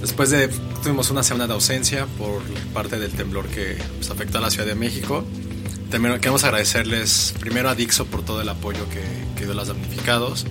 [0.00, 0.48] después de,
[0.82, 4.66] tuvimos una semana de ausencia por parte del temblor que pues, afectó a la Ciudad
[4.66, 5.24] de México.
[5.90, 9.02] También queremos agradecerles primero a Dixo por todo el apoyo que,
[9.36, 10.44] que dio a los damnificados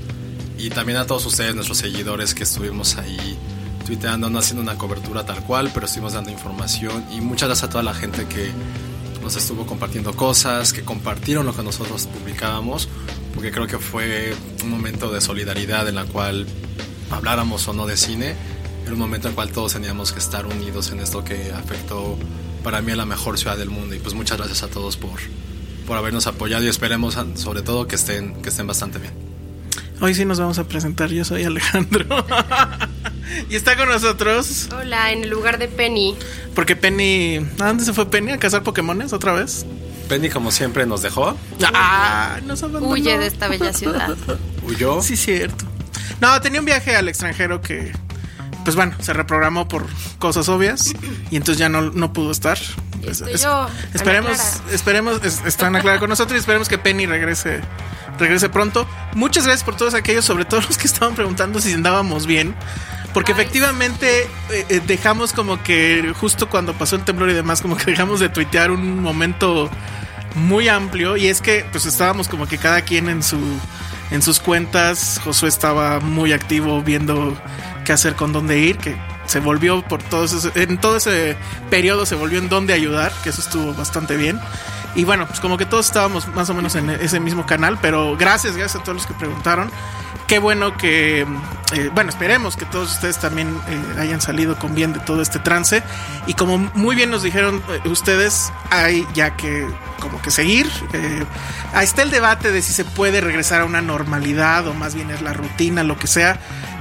[0.57, 3.37] y también a todos ustedes, nuestros seguidores, que estuvimos ahí
[3.85, 7.69] tuiteando, no haciendo una cobertura tal cual, pero estuvimos dando información y muchas gracias a
[7.69, 8.51] toda la gente que
[9.21, 12.89] nos estuvo compartiendo cosas, que compartieron lo que nosotros publicábamos,
[13.33, 16.47] porque creo que fue un momento de solidaridad en la cual
[17.11, 18.35] habláramos o no de cine,
[18.87, 22.17] era un momento en el cual todos teníamos que estar unidos en esto que afectó
[22.63, 25.19] para mí a la mejor ciudad del mundo y pues muchas gracias a todos por,
[25.85, 29.13] por habernos apoyado y esperemos sobre todo que estén, que estén bastante bien.
[29.99, 32.25] Hoy sí nos vamos a presentar, yo soy Alejandro.
[33.49, 34.69] y está con nosotros.
[34.79, 36.15] Hola, en el lugar de Penny.
[36.55, 37.45] Porque Penny.
[37.59, 38.31] ¿A dónde se fue Penny?
[38.31, 39.65] ¿A cazar Pokémones otra vez?
[40.07, 41.35] Penny, como siempre, nos dejó.
[41.73, 42.93] Ah, nos abandonó.
[42.93, 44.15] Huye de esta bella ciudad.
[44.63, 45.01] Huyó.
[45.01, 45.65] Sí, cierto.
[46.21, 47.91] No, tenía un viaje al extranjero que.
[48.67, 49.85] Pues bueno, se reprogramó por
[50.19, 50.93] cosas obvias.
[51.31, 52.57] Y entonces ya no, no pudo estar.
[53.01, 54.37] Pues, es- yo, esperemos,
[54.73, 57.61] esperemos, es- está Ana Clara con nosotros y esperemos que Penny regrese,
[58.19, 58.85] regrese pronto.
[59.13, 62.53] Muchas gracias por todos aquellos, sobre todo los que estaban preguntando si andábamos bien.
[63.13, 67.61] Porque Ay, efectivamente eh, eh, dejamos como que justo cuando pasó el temblor y demás,
[67.61, 69.69] como que dejamos de tuitear un momento
[70.35, 71.15] muy amplio.
[71.15, 73.37] Y es que pues estábamos como que cada quien en su
[74.11, 75.21] en sus cuentas.
[75.23, 77.37] Josué estaba muy activo viendo
[77.87, 81.37] qué hacer con dónde ir, que se volvió por todo ese, en todo ese
[81.69, 84.41] periodo se volvió en dónde ayudar, que eso estuvo bastante bien.
[84.93, 88.17] Y bueno, pues como que todos estábamos más o menos en ese mismo canal, pero
[88.17, 89.71] gracias, gracias a todos los que preguntaron.
[90.27, 94.91] Qué bueno que, eh, bueno, esperemos que todos ustedes también eh, hayan salido con bien
[94.91, 95.81] de todo este trance.
[96.25, 99.65] Y como muy bien nos dijeron eh, ustedes, hay ya que
[100.01, 100.69] como que seguir.
[100.91, 101.23] Eh,
[101.73, 105.09] ahí está el debate de si se puede regresar a una normalidad o más bien
[105.09, 106.37] es la rutina, lo que sea.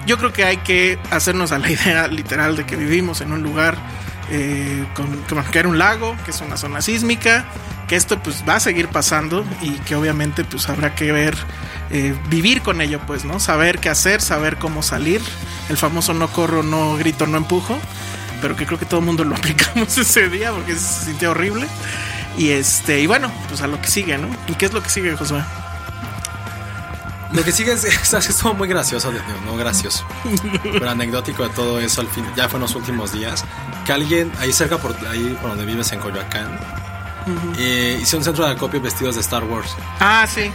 [0.07, 3.43] Yo creo que hay que hacernos a la idea literal de que vivimos en un
[3.43, 3.77] lugar
[4.31, 7.45] eh, con, que era un lago, que es una zona sísmica,
[7.89, 11.37] que esto pues va a seguir pasando y que obviamente pues habrá que ver,
[11.91, 13.41] eh, vivir con ello pues, ¿no?
[13.41, 15.21] Saber qué hacer, saber cómo salir,
[15.69, 17.79] el famoso no corro, no grito, no empujo,
[18.41, 21.67] pero que creo que todo el mundo lo aplicamos ese día porque se sintió horrible.
[22.39, 24.29] Y este, y bueno, pues a lo que sigue, ¿no?
[24.47, 25.43] ¿Y qué es lo que sigue, Josué?
[27.33, 30.05] Lo que sigue es, es- estuvo muy gracioso, de- no gracioso,
[30.63, 33.45] pero anecdótico de todo eso al fin, ya fue en los últimos días,
[33.85, 36.59] que alguien ahí cerca por ahí por donde vives en Coyoacán,
[37.59, 39.75] eh, hizo un centro de acopio vestidos de Star Wars.
[39.99, 40.51] Ah, sí,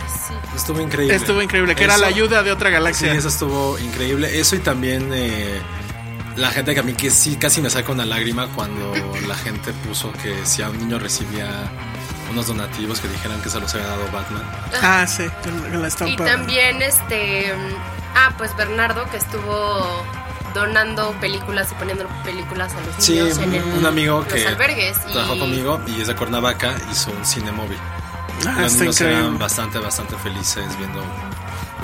[0.56, 1.16] Estuvo increíble.
[1.16, 3.14] estuvo increíble, que era la ayuda de otra Sí, galaxia.
[3.14, 4.40] eso estuvo increíble.
[4.40, 5.62] Eso y también eh,
[6.38, 8.94] la gente que a mí que sí casi me saca una lágrima cuando
[9.28, 11.70] la gente puso que si a un niño recibía
[12.32, 14.44] unos donativos que dijeran que se los había dado Batman.
[14.82, 17.54] Ah, sí, con la Y también este.
[18.16, 20.04] Ah, pues Bernardo que estuvo
[20.54, 24.46] donando películas y poniendo películas a los Sí, niños en el- un amigo los que
[24.48, 25.00] albergues.
[25.06, 27.78] trabajó y- conmigo y es de Cuernavaca, hizo un cine móvil.
[28.46, 29.40] Ah, los está niños eran increíble.
[29.40, 31.02] bastante, bastante felices viendo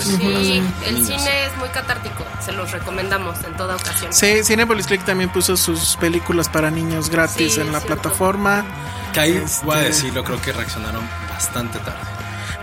[0.06, 0.42] Sí, películas.
[0.86, 1.08] el niños.
[1.22, 2.24] cine es muy catártico.
[2.44, 4.12] Se los recomendamos en toda ocasión.
[4.14, 8.02] Sí, Cinepolis Click también puso sus películas para niños gratis Sí, en la cierto.
[8.02, 8.66] plataforma.
[9.14, 12.00] Que ahí, Este- voy a decirlo, creo que reaccionaron bastante tarde.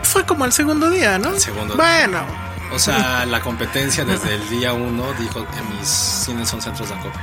[0.02, 1.30] Fue como el segundo día, ¿no?
[1.30, 2.24] El segundo Bueno,
[2.72, 6.88] O O sea, la competencia desde el día uno dijo que mis cines son centros
[6.88, 7.20] de acopio.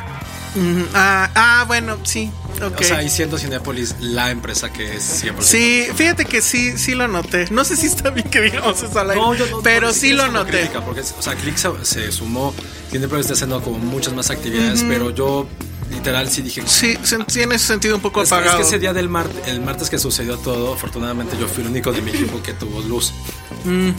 [0.93, 2.29] Ah, ah, bueno, sí.
[2.61, 2.79] ok.
[2.81, 5.41] O sea, y siendo Cinépolis la empresa que es 100%.
[5.41, 7.47] Sí, fíjate que sí, sí lo noté.
[7.51, 9.23] No sé si está bien que digamos eso al aire,
[9.63, 10.51] pero no, sí es lo noté.
[10.59, 12.53] crítica, porque, o sea, Click se, se sumó,
[12.91, 15.47] Cinépolis está haciendo como muchas más actividades, pero yo
[15.89, 16.63] literal sí dije...
[16.65, 18.57] Sí, se- sí, en ese sentido un poco Es, es apagado.
[18.57, 21.91] que ese día del martes, el martes que sucedió todo, afortunadamente yo fui el único
[21.93, 23.13] de mi equipo que tuvo luz.
[23.65, 23.89] Mm.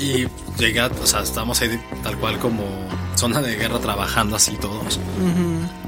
[0.00, 2.64] Y llegué, a- o sea, estábamos ahí tal cual como
[3.16, 4.98] zona de guerra trabajando así todos.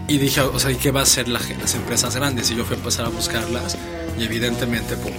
[0.08, 2.50] Y dije, o sea, ¿y qué va a hacer la, las empresas grandes?
[2.50, 3.76] Y yo fui a empezar a buscarlas
[4.18, 5.12] y evidentemente por,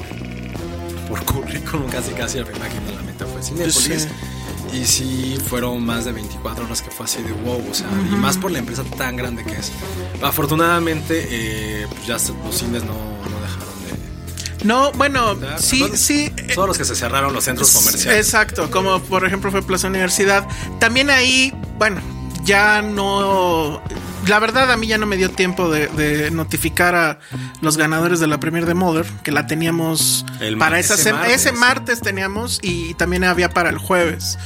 [1.10, 4.04] por currículum casi casi la primera que me la mente fue Cinépolis.
[4.04, 4.78] Sí.
[4.78, 8.16] Y sí, fueron más de 24 horas que fue así de wow, o sea, y
[8.16, 9.72] más por la empresa tan grande que es.
[10.22, 14.66] Afortunadamente, eh, pues ya los cines no, no dejaron de...
[14.66, 16.32] No, bueno, de- sí, todos- sí.
[16.36, 18.26] eh, Todos los que se cerraron los centros comerciales.
[18.26, 20.46] Exacto, como por ejemplo fue Plaza Universidad.
[20.80, 22.02] También ahí, bueno,
[22.44, 23.82] ya no.
[24.28, 27.20] La verdad, a mí ya no me dio tiempo de, de notificar a
[27.62, 31.34] los ganadores de la Premier de Mother, que la teníamos El para esa ese martes.
[31.34, 34.38] ese martes teníamos y también había para el jueves.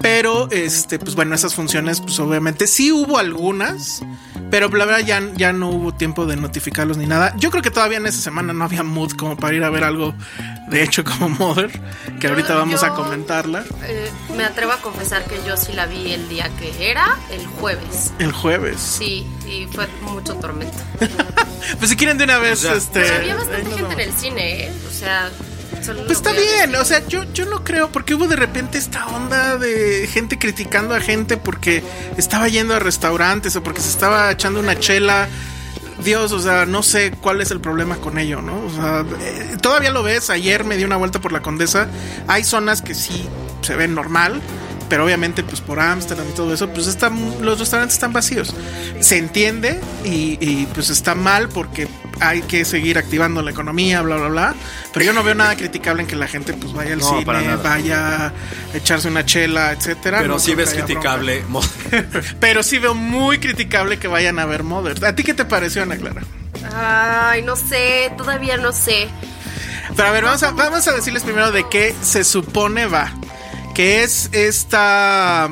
[0.00, 4.02] Pero, este, pues bueno, esas funciones, pues obviamente sí hubo algunas,
[4.50, 7.34] pero la verdad ya, ya no hubo tiempo de notificarlos ni nada.
[7.38, 9.84] Yo creo que todavía en esa semana no había mood como para ir a ver
[9.84, 10.14] algo
[10.68, 11.70] de hecho como Mother,
[12.20, 15.86] que ahorita Yo- vamos a comentarla Eh, me atrevo a confesar que yo sí la
[15.86, 18.12] vi el día que era, el jueves.
[18.18, 18.78] el jueves.
[18.80, 20.76] Sí, y fue mucho tormento.
[21.78, 22.74] Pues si quieren de una vez, Ya.
[22.74, 23.00] este.
[23.00, 24.72] Pero había bastante gente en el cine, ¿eh?
[24.88, 25.30] O sea,
[25.70, 29.56] Pues está bien, o sea, yo, yo no creo, porque hubo de repente esta onda
[29.56, 31.82] de gente criticando a gente porque
[32.16, 35.28] estaba yendo a restaurantes o porque se estaba echando una chela.
[36.04, 38.62] Dios, o sea, no sé cuál es el problema con ello, ¿no?
[38.64, 41.88] O sea, eh, todavía lo ves, ayer me di una vuelta por la Condesa,
[42.26, 43.26] hay zonas que sí
[43.62, 44.42] se ven normal,
[44.88, 48.54] pero obviamente pues por Ámsterdam y todo eso, pues están, los restaurantes están vacíos.
[49.00, 51.88] Se entiende y, y, pues está mal porque
[52.20, 54.54] hay que seguir activando la economía, bla, bla, bla,
[54.92, 57.56] pero yo no veo nada criticable en que la gente pues vaya al No, cine,
[57.56, 58.32] vaya a
[58.74, 60.18] echarse una chela, etcétera.
[60.18, 61.42] Pero No sí ves criticable.
[62.40, 65.04] Pero sí veo muy criticable que vayan a ver Mother.
[65.04, 66.22] ¿A ti qué te pareció, Ana Clara?
[66.74, 69.08] Ay, no sé, todavía no sé.
[69.94, 73.12] Pero a ver, vamos a, vamos a decirles primero de qué se supone va.
[73.76, 75.50] Que es esta.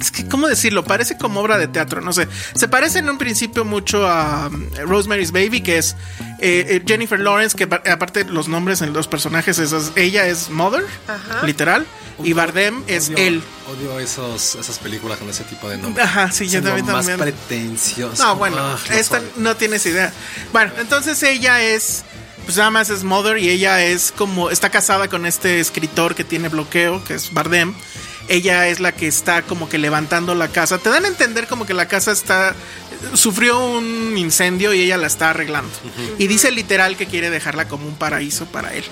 [0.00, 0.84] Es que, ¿cómo decirlo?
[0.84, 2.28] Parece como obra de teatro, no sé.
[2.54, 5.96] Se parece en un principio mucho a um, Rosemary's Baby, que es
[6.40, 10.48] eh, eh, Jennifer Lawrence, que pa- aparte los nombres en los personajes, esas, ella es
[10.50, 11.46] Mother, Ajá.
[11.46, 11.86] literal,
[12.22, 13.42] y Bardem es él.
[13.70, 16.06] Odio esos, esas películas con ese tipo de nombres.
[16.06, 17.18] Ajá, sí, yo también más también.
[17.18, 18.22] pretencioso.
[18.22, 20.12] No, bueno, Ah, esta no tienes idea.
[20.52, 22.04] Bueno, entonces ella es,
[22.46, 26.22] pues nada más es Mother y ella es como, está casada con este escritor que
[26.22, 27.74] tiene bloqueo, que es Bardem.
[28.28, 30.78] Ella es la que está como que levantando la casa.
[30.78, 32.54] Te dan a entender como que la casa está,
[33.14, 35.70] sufrió un incendio y ella la está arreglando.
[36.18, 38.84] Y dice literal que quiere dejarla como un paraíso para él.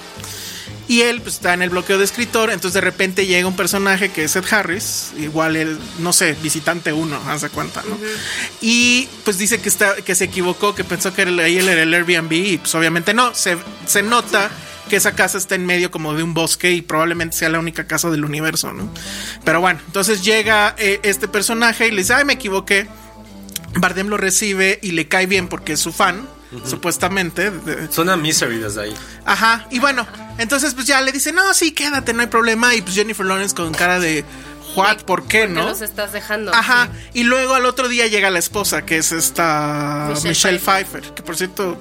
[0.87, 4.11] Y él pues, está en el bloqueo de escritor, entonces de repente llega un personaje
[4.11, 7.97] que es Ed Harris, igual él, no sé, visitante uno, hace cuenta, ¿no?
[8.61, 12.33] Y pues dice que está, que se equivocó, que pensó que ahí era el Airbnb,
[12.33, 14.51] y pues obviamente no, se, se nota
[14.89, 17.87] que esa casa está en medio como de un bosque y probablemente sea la única
[17.87, 18.93] casa del universo, ¿no?
[19.45, 22.87] Pero bueno, entonces llega eh, este personaje y le dice, ay, me equivoqué.
[23.77, 26.29] Bardem lo recibe y le cae bien porque es su fan,
[26.65, 27.51] supuestamente.
[27.51, 28.95] de- Suena misery desde ahí.
[29.25, 30.07] Ajá, y bueno,
[30.39, 32.75] entonces pues ya le dice, no, sí, quédate, no hay problema.
[32.75, 34.25] Y pues Jennifer Lawrence con cara de,
[34.77, 35.65] what, ¿por qué, ¿Por qué no?
[35.69, 36.53] los estás dejando?
[36.55, 41.01] Ajá, y luego al otro día llega la esposa, que es esta Michelle Michelle, Pfeiffer.
[41.01, 41.15] Pfeiffer.
[41.15, 41.79] que por cierto,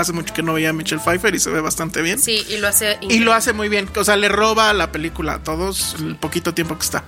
[0.00, 2.18] hace mucho que no veía a Michelle Pfeiffer y se ve bastante bien.
[2.18, 2.98] Sí, y lo hace.
[3.02, 6.54] Y lo hace muy bien, o sea, le roba la película a todos el poquito
[6.54, 7.04] tiempo que está.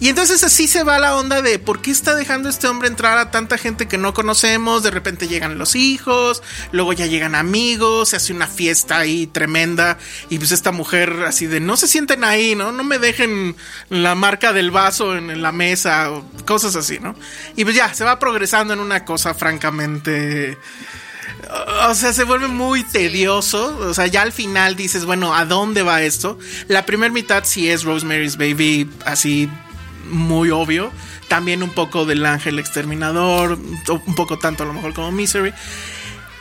[0.00, 3.18] Y entonces así se va la onda de por qué está dejando este hombre entrar
[3.18, 8.10] a tanta gente que no conocemos, de repente llegan los hijos, luego ya llegan amigos,
[8.10, 9.98] se hace una fiesta ahí tremenda
[10.30, 12.72] y pues esta mujer así de no se sienten ahí, ¿no?
[12.72, 13.56] No me dejen
[13.88, 17.14] la marca del vaso en, en la mesa o cosas así, ¿no?
[17.56, 20.58] Y pues ya, se va progresando en una cosa francamente...
[21.88, 23.76] O sea, se vuelve muy tedioso.
[23.78, 26.38] O sea, ya al final dices, bueno, ¿a dónde va esto?
[26.68, 29.48] La primera mitad sí es Rosemary's Baby, así
[30.10, 30.90] muy obvio.
[31.28, 35.52] También un poco del ángel exterminador, un poco tanto a lo mejor como Misery.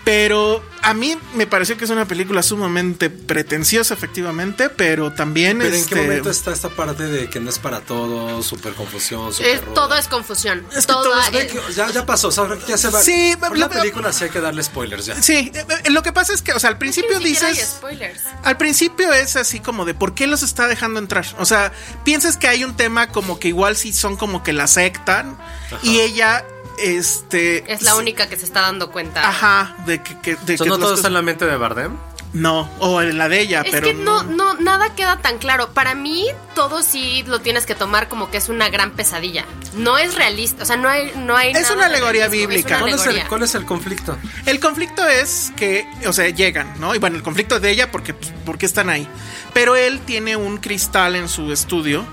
[0.05, 5.69] Pero a mí me pareció que es una película sumamente pretenciosa, efectivamente, pero también Pero
[5.73, 9.33] ¿en este, qué momento está esta parte de que no es para todos, super confusión,
[9.33, 10.63] super Es- todo es confusión.
[10.75, 13.01] Es que Todo todo es- que Ya, ya pasó, o sea, ya se va.
[13.01, 15.19] Sí, Por la- la película sí hay que darle spoilers ya.
[15.21, 17.69] Sí, eh, eh, lo que pasa es que, o sea, al principio siquiera hay dices...
[17.77, 18.21] spoilers.
[18.43, 21.25] Al principio es así como de por qué los está dejando entrar.
[21.39, 21.71] O sea,
[22.03, 25.35] piensas que hay un tema como que igual sí son como que la sectan
[25.81, 26.45] y ella,
[26.79, 27.71] este...
[27.71, 29.27] Es la única que se está dando cuenta.
[29.27, 30.19] Ajá, de que...
[30.19, 31.97] que- de no todo cosas- está en la mente de Bardem.
[32.33, 33.87] No, o en la de ella, Es pero...
[33.87, 35.69] que no, no, nada queda tan claro.
[35.69, 39.45] Para mí, todo sí lo tienes que tomar como que es una gran pesadilla.
[39.75, 42.75] No es realista, o sea, no hay, no hay Es nada una alegoría es bíblica.
[42.75, 43.27] una ¿Cuál es, el.
[43.29, 44.17] ¿Cuál es el conflicto?
[44.45, 46.93] El conflicto es que, o sea, llegan, ¿no?
[46.93, 49.07] Y bueno, el conflicto de ella porque, porque están ahí.
[49.53, 52.05] Pero él tiene un cristal en su estudio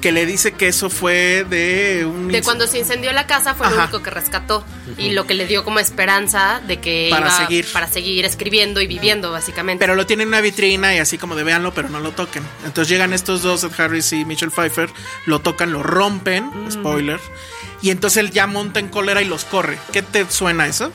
[0.00, 2.28] que le dice que eso fue de un...
[2.28, 4.64] De cuando se incendió la casa fue lo único que rescató
[4.98, 7.66] y lo que le dio como esperanza de que Para iba seguir.
[7.72, 9.82] para seguir escribiendo y viviendo básicamente.
[9.82, 12.44] Pero lo tiene en una vitrina y así como de véanlo, pero no lo toquen.
[12.64, 14.90] Entonces llegan estos dos, Ed Harris y Michelle Pfeiffer,
[15.24, 16.70] lo tocan, lo rompen, Mm.
[16.70, 17.20] spoiler,
[17.82, 19.78] y entonces él ya monta en cólera y los corre.
[19.92, 20.92] ¿Qué te suena eso?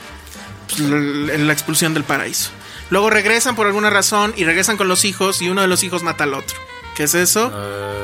[0.67, 2.51] Pues, la, la expulsión del paraíso.
[2.91, 6.03] Luego regresan por alguna razón y regresan con los hijos y uno de los hijos
[6.03, 6.57] mata al otro.
[6.95, 7.51] ¿Qué es eso?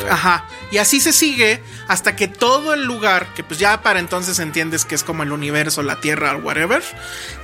[0.09, 0.45] Ajá.
[0.71, 4.85] Y así se sigue hasta que todo el lugar, que pues ya para entonces entiendes
[4.85, 6.83] que es como el universo, la tierra, whatever,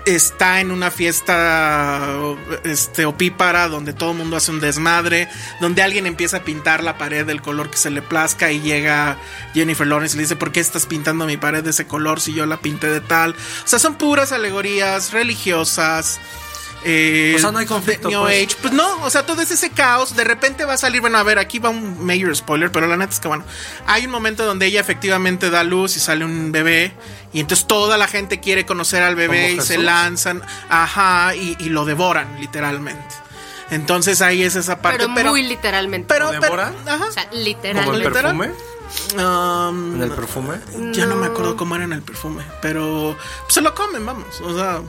[0.05, 2.17] está en una fiesta
[2.63, 5.29] este, opípara donde todo el mundo hace un desmadre,
[5.61, 9.17] donde alguien empieza a pintar la pared del color que se le plazca y llega
[9.53, 12.33] Jennifer Lawrence y le dice, ¿por qué estás pintando mi pared de ese color si
[12.33, 13.31] yo la pinté de tal?
[13.31, 16.19] O sea, son puras alegorías religiosas.
[16.85, 18.45] Eh, O sea, no hay conflicto, New pues.
[18.47, 18.55] Age.
[18.61, 20.15] Pues no, o sea, todo es ese caos.
[20.15, 22.97] De repente va a salir, bueno, a ver, aquí va un major spoiler, pero la
[22.97, 23.45] neta es que, bueno,
[23.87, 26.93] hay un momento donde ella efectivamente da luz y sale un bebé.
[27.31, 31.55] Y entonces toda la gente quiere conocer al bebé y ¿Como se lanzan, ajá, y,
[31.59, 33.15] y lo devoran, literalmente.
[33.71, 34.99] Entonces ahí es esa parte.
[34.99, 36.05] pero, Pero, muy literalmente.
[36.07, 36.75] pero, ¿Lo pero- devoran?
[36.87, 37.05] ajá.
[37.05, 37.97] o sea, ¿Como el literalmente.
[38.09, 38.37] ¿Literal?
[38.37, 38.51] perfume?
[39.15, 40.59] Um, ¿En el perfume?
[40.91, 43.15] ya no me acuerdo cómo era en el perfume, pero
[43.47, 44.81] se lo comen, vamos, o sea,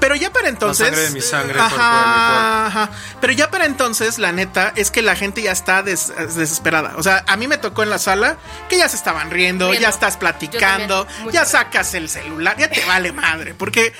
[0.00, 2.90] pero ya para entonces, sangre de mi sangre, ajá, ajá.
[3.20, 7.02] pero ya para entonces, la neta es que la gente ya está des- desesperada, o
[7.02, 8.36] sea, a mí me tocó en la sala
[8.68, 9.82] que ya se estaban riendo, Riendo.
[9.82, 13.92] ya estás platicando, ya sacas el celular, ya te vale madre, porque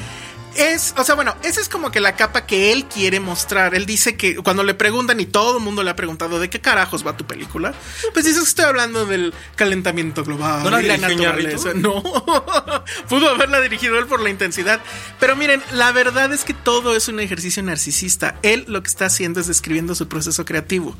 [0.57, 3.75] es, o sea, bueno, esa es como que la capa que él quiere mostrar.
[3.75, 6.61] Él dice que cuando le preguntan, y todo el mundo le ha preguntado de qué
[6.61, 7.75] carajos va tu película,
[8.13, 10.63] pues dices que estoy hablando del calentamiento global.
[10.63, 11.75] ¿No la y la dirigió naturaleza.
[11.75, 12.03] No,
[13.09, 14.81] pudo haberla dirigido él por la intensidad.
[15.21, 18.37] Pero miren, la verdad es que todo es un ejercicio narcisista.
[18.43, 20.97] Él lo que está haciendo es describiendo su proceso creativo.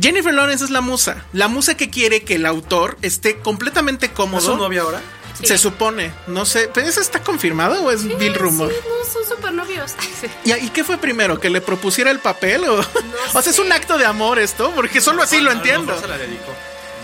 [0.00, 4.38] Jennifer Lawrence es la musa, la musa que quiere que el autor esté completamente cómodo.
[4.38, 5.00] ¿Es su novia ahora?
[5.42, 8.70] Se supone, no sé, ¿pero eso está confirmado o es Bill Rumor?
[8.72, 9.92] Sí, no, son súper novios.
[10.44, 11.40] ¿Y, y qué fue primero?
[11.40, 12.64] ¿Que le propusiera el papel?
[12.64, 12.78] ¿O,
[13.34, 14.72] o sea, es un acto de amor esto?
[14.74, 15.98] Porque solo así lo entiendo.
[16.00, 16.54] se la dedicó.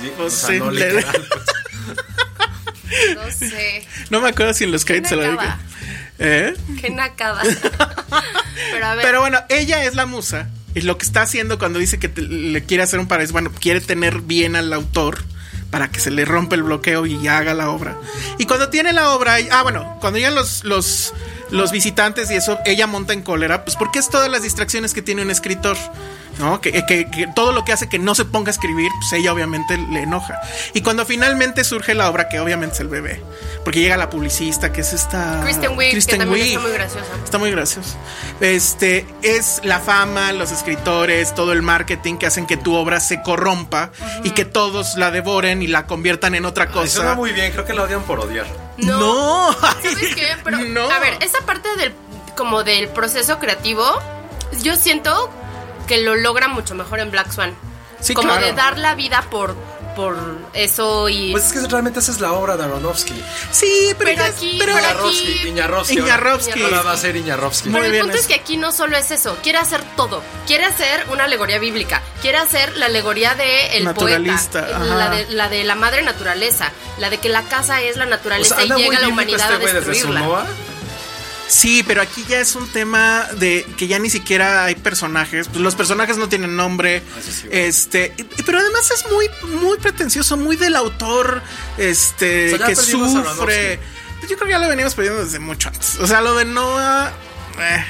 [0.00, 1.44] Sí, Pues o sea, sí, no literal, pues.
[3.16, 3.86] No sé.
[4.10, 5.34] No me acuerdo si en los Skates se lo digo.
[5.34, 5.58] nacada.
[6.18, 6.54] ¿Eh?
[6.80, 7.42] Qué nacada.
[8.72, 9.04] Pero a ver.
[9.04, 10.48] Pero bueno, ella es la musa.
[10.74, 13.50] Y lo que está haciendo cuando dice que te- le quiere hacer un paraíso, bueno,
[13.58, 15.22] quiere tener bien al autor
[15.70, 17.96] para que se le rompa el bloqueo y haga la obra.
[18.38, 21.14] Y cuando tiene la obra, ah, bueno, cuando llegan los, los,
[21.50, 25.02] los visitantes y eso, ella monta en cólera, pues porque es todas las distracciones que
[25.02, 25.76] tiene un escritor.
[26.40, 26.60] ¿No?
[26.60, 29.32] Que, que- que todo lo que hace que no se ponga a escribir, pues ella
[29.32, 30.40] obviamente le enoja.
[30.74, 33.22] Y cuando finalmente surge la obra, que obviamente es el bebé,
[33.64, 35.40] porque llega la publicista, que es esta...
[35.44, 37.06] Kristen Wiig, que también está muy graciosa.
[37.24, 37.96] Está muy gracioso.
[38.40, 43.22] Este es la fama, los escritores, todo el marketing que hacen que tu obra se
[43.22, 43.90] corrompa
[44.24, 46.88] y que todos la devoren y la conviertan en otra Ay, cosa.
[46.96, 48.46] Suena muy bien, creo que la odian por odiar.
[48.78, 49.52] No.
[49.60, 50.28] ¿Sabes qué?
[50.42, 50.90] Pero, no.
[50.90, 51.92] a ver, esa parte del
[52.36, 53.84] como del proceso creativo,
[54.62, 55.30] yo siento
[55.90, 57.52] que lo logra mucho mejor en Black Swan.
[58.00, 58.46] Sí, como claro.
[58.46, 59.54] de dar la vida por,
[59.94, 60.16] por
[60.54, 61.32] eso y...
[61.32, 63.12] Pues es que realmente esa es la obra de Aronofsky.
[63.50, 64.86] Sí, pero, Pero aquí- pero- pero
[65.48, 65.98] Iñarrovsky.
[65.98, 66.62] Iñarrovsky.
[66.62, 66.82] ahora.
[66.82, 67.68] Va a ser Iñarrovsky.
[67.68, 68.28] Muy Pero el bien punto es eso.
[68.28, 70.22] que aquí no solo es eso, quiere hacer todo.
[70.46, 74.84] Quiere hacer una alegoría bíblica, quiere hacer la alegoría de el Naturalista, poeta, ajá.
[74.94, 78.08] la de, la de la madre naturaleza, la de que la casa es la O
[78.08, 80.20] naturaleza sea, anda y llega la humanidad este a güey desde su destruirla.
[80.20, 80.46] Noah.
[81.50, 85.48] Sí, pero aquí ya es un tema de que ya ni siquiera hay personajes.
[85.48, 87.02] Pues los personajes no tienen nombre.
[87.22, 89.28] Sí, este, y- pero además es muy,
[89.60, 91.42] muy pretencioso, muy del autor,
[91.76, 93.80] este, O sea, ya que sufre.
[94.20, 95.96] Pues yo creo que ya lo veníamos perdiendo desde mucho antes.
[96.00, 97.10] O sea, lo de Noah.
[97.58, 97.84] eh,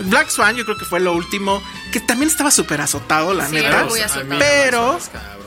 [0.00, 1.62] Black Swan, yo creo que fue lo último.
[1.92, 3.84] Que también estaba súper azotado, la Sí, neta.
[3.84, 4.38] muy azotado.
[4.40, 4.98] Pero,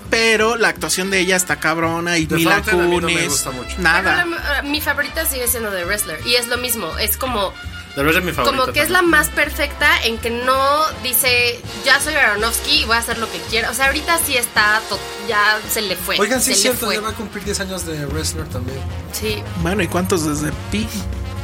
[0.09, 2.17] Pero la actuación de ella está cabrona.
[2.17, 3.29] Y The Mila Fountain a mí no me Kunis.
[3.29, 3.75] gusta mucho.
[3.79, 4.25] Nada.
[4.25, 7.53] La- mi favorita sigue siendo The Wrestler y es lo mismo, es como
[7.95, 8.57] De verdad es mi favorita.
[8.63, 9.11] como que es la también.
[9.19, 13.39] más perfecta en que no dice ya soy Aronofsky y voy a hacer lo que
[13.49, 13.69] quiera.
[13.69, 16.17] O sea, ahorita sí está, to- ya se le fue.
[16.19, 16.95] Oigan, sí es cierto, fue.
[16.95, 18.79] ya va a cumplir 10 años de Wrestler también.
[19.11, 19.41] Sí.
[19.61, 20.87] Bueno, ¿y cuántos desde Pi?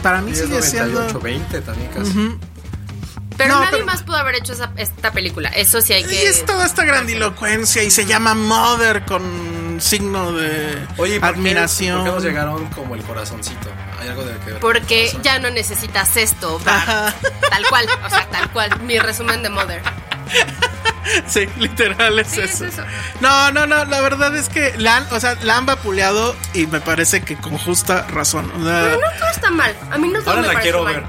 [0.02, 1.20] Para mí 10, sigue 98, siendo.
[1.20, 2.38] 20 también casi.
[3.38, 5.50] Pero No, nadie pero- más pudo haber hecho esa- esta película.
[5.50, 6.28] Eso sí hay Y que.
[6.30, 11.36] es toda esta grandilocuencia y se llama Mother con signo de Oye, ¿y por qué-
[11.40, 11.98] admiración.
[11.98, 13.70] ¿por qué nos llegaron como el corazoncito?
[14.00, 14.54] ¿Hay algo de que ver?
[14.54, 16.60] con Porque el ya no necesitas esto.
[16.64, 17.88] Tal cual.
[18.06, 18.80] O sea, tal cual.
[18.82, 19.82] Mi resumen de Mother.
[21.28, 22.66] Sí, literal es Sí, es eso.
[22.66, 22.82] eso.
[23.20, 26.66] No, no, no, la verdad es que la han, o sea, la han vapuleado y
[26.66, 28.50] me parece que con justa razón.
[28.52, 29.76] O sea, Pero no todo está mal.
[29.92, 30.94] A mí no todo Ahora me la parece quiero mal.
[30.96, 31.04] ver.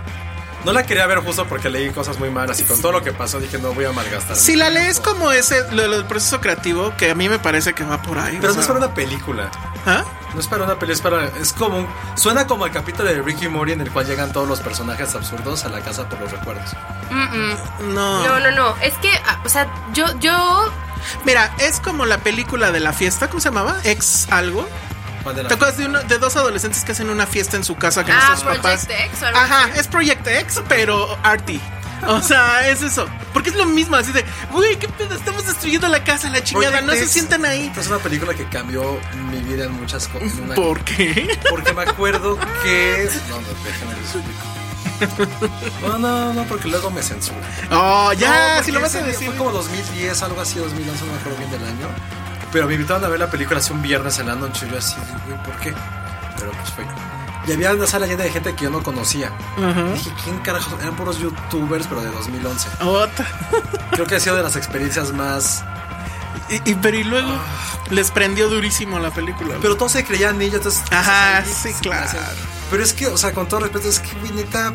[0.64, 3.12] No la quería ver justo porque leí cosas muy malas y con todo lo que
[3.12, 4.37] pasó dije no voy a malgastar.
[4.37, 7.75] si la lees como ese, lo, lo del proceso creativo, que a mí me parece
[7.75, 8.38] que va por ahí.
[8.40, 9.50] Pero no es sea, para una película.
[9.87, 10.04] ¿Ah?
[10.35, 11.40] No es para una película, es para.
[11.42, 11.78] Es como.
[11.78, 15.14] un- Suena como el capítulo de Ricky Mori en el cual llegan todos los personajes
[15.14, 16.71] absurdos a la casa por los recuerdos.
[17.11, 17.56] Mm-mm.
[17.94, 18.25] No.
[18.26, 18.75] No, no, no.
[18.80, 20.73] Es que, ah, o sea, yo, yo.
[21.25, 23.76] Mira, es como la película de la fiesta, ¿cómo se llamaba?
[23.85, 24.66] Ex algo.
[25.25, 27.64] ¿Cuál de la- ¿Te acuerdas de, uno- de dos adolescentes que hacen una fiesta en
[27.64, 28.87] su casa con Ah, Project papás?
[28.88, 29.81] X o algo Ajá, así.
[29.81, 31.61] es Project X, pero arty.
[32.07, 33.07] O sea, es eso.
[33.33, 36.69] Porque es lo mismo, así de, güey, qué pedo, estamos destruyendo la casa, la chingada,
[36.71, 37.73] Project no se X sientan ahí.
[37.76, 39.00] Es una película que cambió
[39.31, 40.33] mi vida en muchas cosas.
[40.35, 41.38] en una- ¿Por qué?
[41.50, 43.09] Porque me acuerdo que.
[43.31, 44.45] No, no, déjenme explico.
[45.83, 47.40] No, no, no, porque luego me censura.
[47.71, 49.26] Oh, ya, No, si lo vas a decir.
[49.28, 51.88] Fue como 2010, algo así, 2011, no me acuerdo bien del año.
[52.54, 54.66] Pero me invitaron a ver la película hace un viernes en la noche.
[54.66, 54.96] Y yo así,
[55.26, 55.75] güey, ¿por qué?
[56.38, 56.87] Pero pues fue.
[57.46, 59.30] Y había una sala llena de gente que yo no conocía.
[59.92, 60.78] Dije, ¿quién carajo?
[60.80, 62.68] Eran puros youtubers, pero de 2011.
[62.84, 63.26] Otra.
[63.90, 65.62] Creo que ha sido de las experiencias más.
[66.49, 67.30] Y, y- pero y luego
[67.90, 69.56] les prendió durísimo la película.
[69.61, 70.82] Pero todos se creían niños, entonces.
[70.90, 72.08] Ajá, entonces, sí, se claro.
[72.70, 74.73] Pero es que, o sea, con todo respeto, es que, güey, neta.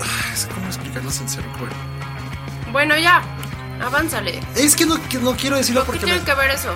[0.00, 1.72] ah, Es como explicarlo sincero, güey.
[2.72, 3.22] Bueno, ya.
[3.80, 4.40] Avánzale.
[4.54, 6.74] Es que no, que no quiero decirlo ¿Qué porque tiene me, que ver eso?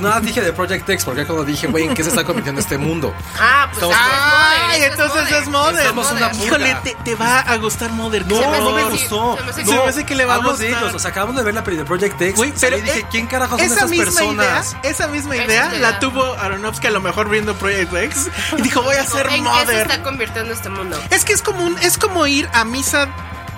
[0.00, 2.78] Nada dije de Project X, porque cuando dije, güey, ¿en qué se está convirtiendo este
[2.78, 3.14] mundo?
[3.38, 6.32] Ah, pues Estamos- ah, Ay, entonces es puta.
[6.42, 8.26] Híjole, te, te va a gustar Mother.
[8.26, 9.36] No, qué me no me gustó.
[9.36, 10.56] se me hace no, que Se me hace que le va a gustar.
[10.58, 10.94] de ellos.
[10.94, 12.36] O sea, acabamos de ver la peli de Project X.
[12.36, 14.70] Güey, pero dije, eh, ¿quién carajo son esa estas misma personas?
[14.72, 18.62] idea, esa misma idea es la tuvo Aronofsky a lo mejor viendo Project X y
[18.62, 20.98] dijo voy a hacer ¿En qué se está convirtiendo este mundo?
[21.10, 23.08] Es que es como un, es como ir a misa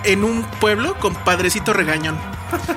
[0.03, 2.17] en un pueblo con padrecito regañón.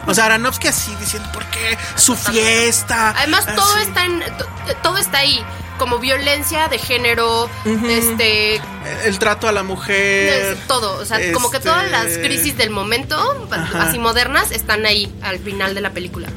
[0.06, 3.10] O sea, Aronofsky así diciendo por qué su fiesta.
[3.16, 3.88] Además, todo así.
[3.88, 4.46] está en, to-
[4.82, 5.44] todo está ahí.
[5.78, 7.50] Como violencia de género,
[7.86, 8.58] este,
[9.04, 10.56] el trato a la mujer.
[10.66, 10.98] todo.
[10.98, 13.18] O sea, como que este, todas las crisis del momento,
[13.50, 13.82] Ajá.
[13.82, 16.28] así modernas, están ahí al final de la película.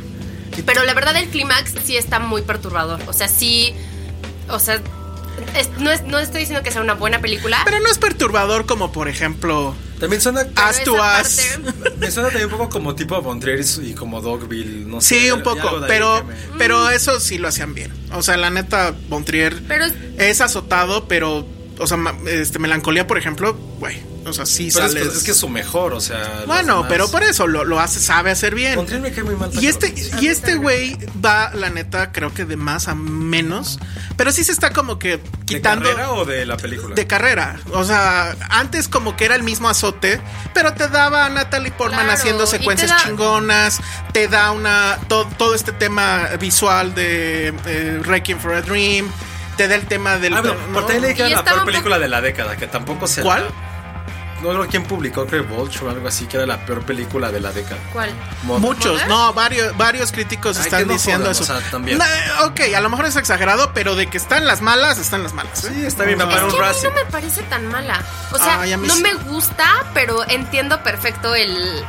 [0.66, 3.00] Pero la verdad, el clímax sí está muy perturbador.
[3.08, 3.74] O sea, sí.
[4.50, 4.82] O sea,
[5.56, 7.62] es- no, es- no estoy diciendo que sea una buena película.
[7.64, 11.60] Pero no es perturbador como por ejemplo También suena, As to parte-
[12.00, 13.42] me suena también un poco como tipo Von
[13.84, 15.20] y como Dogville, no sé.
[15.20, 16.24] Sí, un poco, pero,
[16.58, 17.92] pero eso sí lo hacían bien.
[18.14, 21.46] O sea, la neta, Bontrier Pero es- es azotado, pero,
[21.80, 25.16] o sea, este, melancolía, por ejemplo, güey, o sea, sí Pero es, sales.
[25.16, 26.44] es que es su mejor, o sea.
[26.46, 28.76] bueno, demás- pero por eso lo, lo hace, sabe hacer bien.
[28.76, 29.50] Von Trier me cae muy mal.
[29.54, 33.80] Y este, y este güey va, la neta, creo que de más a menos.
[34.18, 35.86] Pero sí se está como que ¿De quitando.
[35.90, 36.94] carrera o de la película?
[36.94, 37.58] de carrera.
[37.72, 40.20] O sea, antes como que era el mismo azote,
[40.54, 43.80] pero te daba a Natalie Portman Claro, haciendo secuencias te da- chingonas,
[44.12, 49.10] te da una to- todo este tema visual de eh, for a Dream,
[49.60, 50.74] te da el tema del Ah, bueno, ¿no?
[50.82, 53.22] por ahí Y era la peor poco- película de la década, que tampoco se.
[53.22, 53.46] ¿Cuál?
[54.42, 57.30] No creo quién publicó, creo que Vulture o algo así, que era la peor película
[57.30, 57.76] de la década.
[57.92, 58.10] ¿Cuál?
[58.48, 61.44] Mod- Muchos, no, varios, varios críticos Ay, están no diciendo jodan, eso.
[61.44, 61.98] o sea, también.
[61.98, 65.34] Nah, ok, a lo mejor es exagerado, pero de que están las malas, están las
[65.34, 65.60] malas.
[65.60, 68.02] Sí, está bien, me O sea, para que a mí no me parece tan mala.
[68.32, 69.02] O sea, no sí.
[69.04, 71.84] me gusta, pero entiendo perfecto el.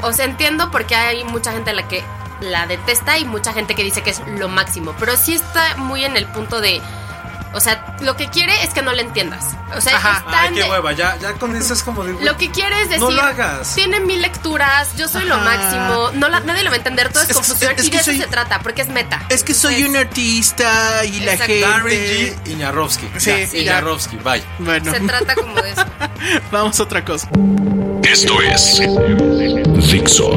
[0.00, 2.02] O sea, entiendo porque hay mucha gente a la que
[2.40, 4.94] la detesta y mucha gente que dice que es lo máximo.
[4.98, 6.80] Pero sí está muy en el punto de.
[7.54, 9.42] O sea, lo que quiere es que no le entiendas.
[9.74, 10.18] O sea, Ajá.
[10.18, 12.12] está Ay, qué de- hueva, ya, ya con eso es como de.
[12.22, 13.02] Lo que quiere es decir.
[13.02, 13.74] No lo hagas.
[13.74, 16.10] Tiene mil lecturas, yo soy lo máximo.
[16.12, 17.72] No la- nadie lo va a entender, todo es, Es confusión.
[17.74, 19.24] es y que de eso se trata, porque es meta.
[19.30, 21.60] Es que soy Entonces, un artista y la gente.
[21.62, 22.48] Darren G.
[22.50, 23.08] Iñarowski.
[23.16, 24.44] Sí, Ya, sí, Iñarowski, bye.
[24.58, 25.84] Bueno, Se trata como de eso.
[26.52, 27.30] vamos a otra cosa.
[28.02, 28.78] Esto es
[29.90, 30.36] Dixo.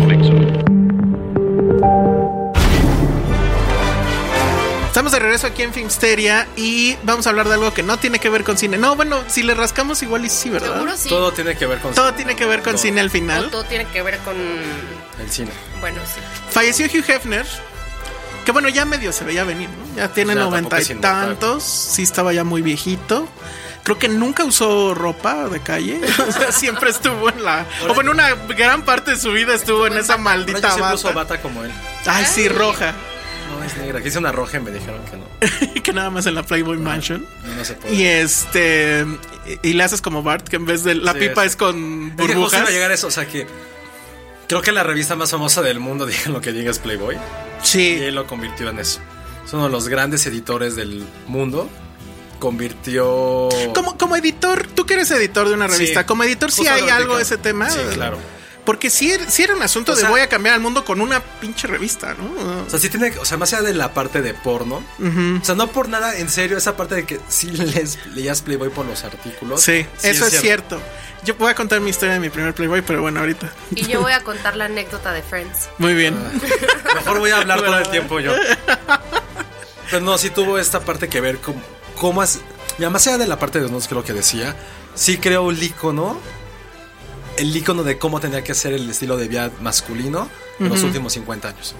[4.91, 8.19] Estamos de regreso aquí en Filmsteria y vamos a hablar de algo que no tiene
[8.19, 8.77] que ver con cine.
[8.77, 10.73] No, bueno, si le rascamos igual y sí, ¿verdad?
[10.73, 11.07] Seguro sí.
[11.07, 12.81] Todo tiene que ver con Todo tiene que ver con Todo.
[12.81, 13.49] cine al O final.
[13.49, 14.35] todo tiene que ver con.
[14.37, 15.51] el cine.
[15.79, 16.19] Bueno, sí.
[16.49, 17.45] Falleció Hugh Hefner,
[18.45, 19.95] que bueno, ya medio se veía venir, ¿no?
[19.95, 23.29] Ya tiene noventa y tantos, sí estaba ya muy viejito.
[23.83, 26.01] creo que nunca usó ropa de calle.
[26.27, 27.65] O sea, siempre estuvo en la.
[27.87, 31.11] O bueno, una gran parte de su vida estuvo en esa maldita siempre bata.
[31.13, 31.71] bata como él.
[32.05, 32.93] Ay, sí, roja.
[33.61, 34.01] No, es negra.
[34.19, 35.73] Una roja y me dijeron que no.
[35.83, 37.25] que nada más en la Playboy Mansion.
[37.57, 37.93] No, se puede.
[37.95, 39.05] Y este.
[39.63, 41.55] Y y le haces como Bart, que en vez de la Sí, pipa es- es
[41.55, 42.67] con Es que burbujas.
[42.67, 43.47] a llegar a eso, o sea que
[44.47, 47.15] creo que la revista más famosa del mundo, digan lo que diga, es Playboy.
[47.15, 47.19] Y
[47.65, 47.93] Sí.
[48.01, 48.99] él lo convirtió en eso.
[49.45, 51.69] Es uno de los grandes editores del mundo.
[52.39, 53.49] Convirtió.
[53.75, 56.05] Como, como editor, tú que eres editor de una revista, Sí.
[56.07, 57.69] como editor sí Justo hay algo de ese tema.
[57.69, 58.17] Sí, claro.
[58.65, 60.85] Porque sí, era- sí era un asunto O de sea- voy a cambiar al mundo
[60.85, 62.61] con una pinche revista, ¿no?
[62.65, 63.11] O sea, sí tiene.
[63.19, 64.83] O sea, más allá de la parte de porno.
[64.99, 68.69] O sea, no por nada, en serio, esa parte de que sí les, leías Playboy
[68.69, 69.61] por los artículos.
[69.63, 70.79] Sí, eso es cierto.
[71.23, 73.51] Yo voy a contar mi historia de mi primer Playboy, pero bueno, ahorita.
[73.75, 75.69] Y yo voy a contar la anécdota de Friends.
[75.79, 76.15] Muy bien.
[76.95, 78.33] Mejor voy a hablar todo el tiempo yo.
[79.89, 81.55] Pero no, sí tuvo esta parte que ver con
[81.95, 82.39] cómo es.
[82.77, 84.55] Mira, más allá de la parte de los que lo que decía,
[84.95, 86.17] sí creo el icono.
[87.37, 90.29] El icono de cómo tenía que ser el estilo de vida masculino
[90.65, 91.75] en los últimos 50 años.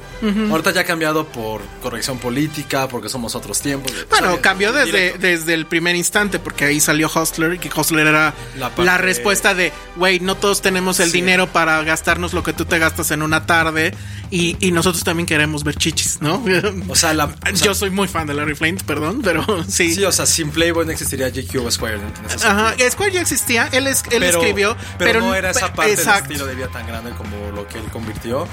[0.50, 3.92] Ahorita ya ha cambiado por corrección política, porque somos otros tiempos.
[4.10, 7.70] Bueno, O sea, cambió desde, desde el primer instante, porque ahí salió Hustler, y que
[7.74, 11.18] Hustler era La la, respuesta de, güey, no todos tenemos el Sí.
[11.22, 13.94] dinero para gastarnos lo que tú te gastas en una tarde,
[14.30, 16.44] y, y nosotros también queremos ver chichis, ¿no?
[16.88, 19.94] O sea, la, o sea, Yo soy muy fan de Larry Flint, perdón, pero sí.
[19.94, 22.00] Sí, o sea, sin Playboy no existiría GQ Square.
[22.44, 22.74] Ajá.
[22.90, 26.24] Square ya existía, él, es, él pero, escribió, pero, pero, no era esa parte exacto.
[26.24, 28.48] del estilo de vida tan grande como lo que él convirtió.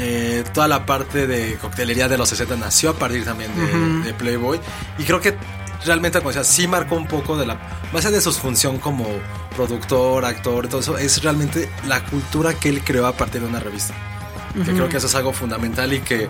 [0.00, 4.14] Eh, toda la parte de coctelería de los 60 nació a partir también de, de
[4.14, 4.58] Playboy.
[4.98, 5.36] Y creo que
[5.84, 7.58] realmente, como decía, sí marcó un poco de la.
[7.92, 9.06] Más allá de su función como
[9.54, 13.60] productor, actor, todo eso, es realmente la cultura que él creó a partir de una
[13.60, 13.94] revista.
[14.52, 16.28] Que creo que eso es algo fundamental y que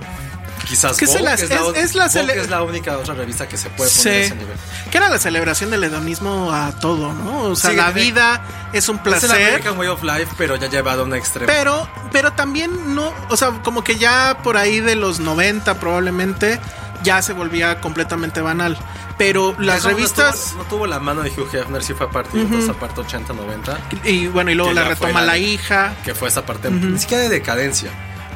[0.69, 2.63] quizás Que se Vogue las- es, la, es- o- es la Vogue cele- es la
[2.63, 4.09] única otra revista que se puede poner Sí.
[4.09, 4.57] a ese nivel.
[4.91, 7.43] Que era la celebración del hedonismo a todo, ¿no?
[7.45, 9.31] O sea, Sí, la vida es un Es el placer.
[9.31, 11.47] American Way of Life, pero ya llevado a un extremo.
[11.47, 16.61] Pero, pero también no, o sea, como que ya por ahí de los 90 probablemente
[17.03, 18.79] ya se volvía completamente banal.
[19.19, 22.11] Pero las no revistas, tuvo- No, tuvo la mano de Hugh Hefner, sí fue a
[22.11, 25.95] partir de esa parte 80-90, y bueno, y luego la retoma la la hija.
[26.05, 27.91] que fue esa parte, ni siquiera de decadencia,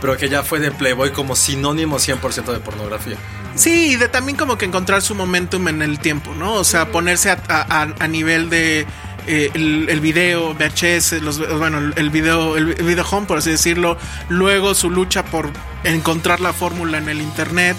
[0.06, 3.16] pero que ya fue de Playboy como sinónimo 100% de pornografía.
[3.56, 6.52] Sí, y de también como que encontrar su momentum en el tiempo, ¿no?
[6.54, 8.86] O sea, ponerse a, a- a- nivel de
[9.26, 13.98] eh, el, el video, VHS, los, bueno, el, video, el, video home, por así decirlo.
[14.28, 15.50] Luego su lucha por
[15.82, 17.76] encontrar la fórmula en el internet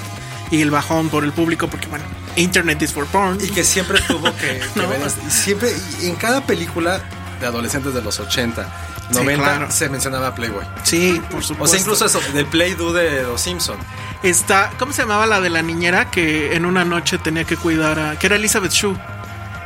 [0.52, 2.04] y el bajón por el público, porque bueno,
[2.36, 3.38] internet is for porn.
[3.42, 4.90] Y que siempre tuvo que, que No.
[4.90, 5.70] ver siempre,
[6.02, 7.00] en cada película
[7.40, 9.72] de adolescentes de los 80, Sí, 90, claro.
[9.72, 10.66] se mencionaba Playboy.
[10.84, 11.64] Sí, por supuesto.
[11.64, 13.78] O sea, incluso eso, del Play-Do de Los Simpson.
[14.24, 18.00] Está, ¿cómo se llamaba la de la niñera que en una noche tenía que cuidar
[18.00, 18.20] a.
[18.20, 18.98] que era Elizabeth Shue?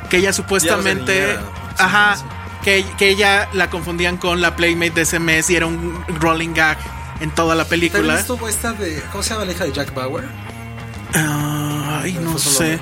[0.10, 1.13] Que ella supuestamente.
[1.13, 1.41] niñera,
[1.77, 2.15] ajá.
[2.17, 2.23] sí.
[2.63, 6.54] Que, que ella la confundían con la Playmate de ese mes y era un rolling
[6.54, 6.77] gag
[7.19, 8.19] en toda la película.
[8.19, 10.25] estuvo esta de, ¿cómo se llama la hija de Jack Bauer?
[11.13, 12.80] Ay, no sé.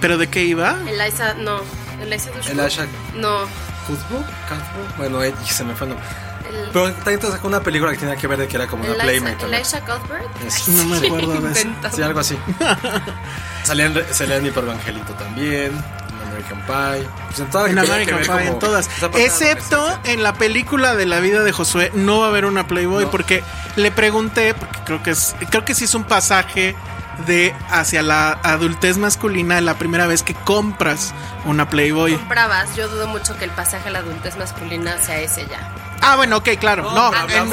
[0.00, 0.76] ¿Pero de qué iba?
[0.86, 1.60] Eliza, no.
[2.02, 2.52] Eliza Dushku.
[2.52, 3.46] Elisha No.
[3.86, 6.08] Cuthbert, Cuthbert, bueno, eh, se me fue el nombre.
[6.48, 8.84] El- Pero también te sacó una película que tenía que ver de que era como
[8.84, 9.44] una Eliza, Playmate.
[9.46, 10.42] Elisha Cuthbert.
[10.46, 11.68] Es- No me acuerdo de eso.
[11.94, 12.38] Sí, algo así.
[13.64, 17.08] salía, en, salía en Mi Perro Angelito también, en American Pie.
[17.26, 18.88] Pues en todas En American Pie, en como todas.
[19.00, 22.44] de la Excepto en la película de la vida de Josué, no va a haber
[22.44, 23.10] una Playboy No.
[23.10, 23.42] porque
[23.76, 26.76] le pregunté, porque creo que es, creo que sí es un pasaje
[27.26, 32.16] de hacia la adultez masculina la primera vez que compras una Playboy.
[32.16, 32.74] Comprabas.
[32.76, 35.72] Yo dudo mucho que el pasaje a la adultez masculina sea ese ya.
[36.02, 36.90] Ah, bueno, ok, claro.
[36.92, 37.10] No,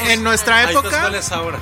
[0.09, 1.01] en, nuestra época.
[1.01, 1.59] ¿cuál es ahora?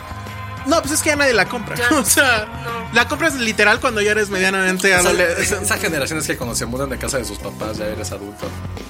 [0.65, 1.75] No, pues es que ya nadie la compra.
[1.75, 2.93] Ya, o sea, no.
[2.93, 5.65] la compras literal cuando ya eres medianamente adolescente.
[5.65, 8.47] esa generación es que cuando se mudan de casa de sus papás ya eres adulto.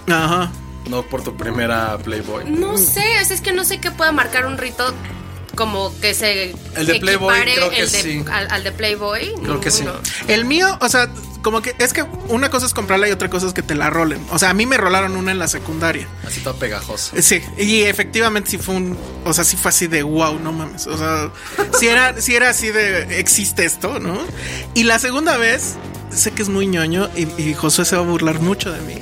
[0.08, 0.52] Ajá.
[0.90, 2.46] No por tu primera Playboy.
[2.50, 4.94] No sé, es, es que no sé qué pueda marcar un rito
[5.62, 8.24] como que se El de Playboy, creo que de- sí.
[8.32, 9.34] al, al de Playboy.
[9.44, 9.84] Creo que sí.
[10.28, 11.08] El mío, o sea,
[11.44, 13.90] como que es que una cosa es comprarla y otra cosa es que te la
[13.90, 14.26] rolen.
[14.32, 16.08] O sea, a mí me rolaron una en la secundaria.
[16.26, 17.16] Así todo pegajoso.
[17.22, 20.88] Sí, y efectivamente sí fue un, o sea, sí fue así de wow, no mames.
[20.88, 21.30] O sea,
[21.80, 24.18] sí era, sí era así de existe esto, ¿no?
[24.74, 25.76] Y la segunda vez,
[26.12, 28.96] sé que es muy ñoño y, y Josué se va a burlar mucho de mí.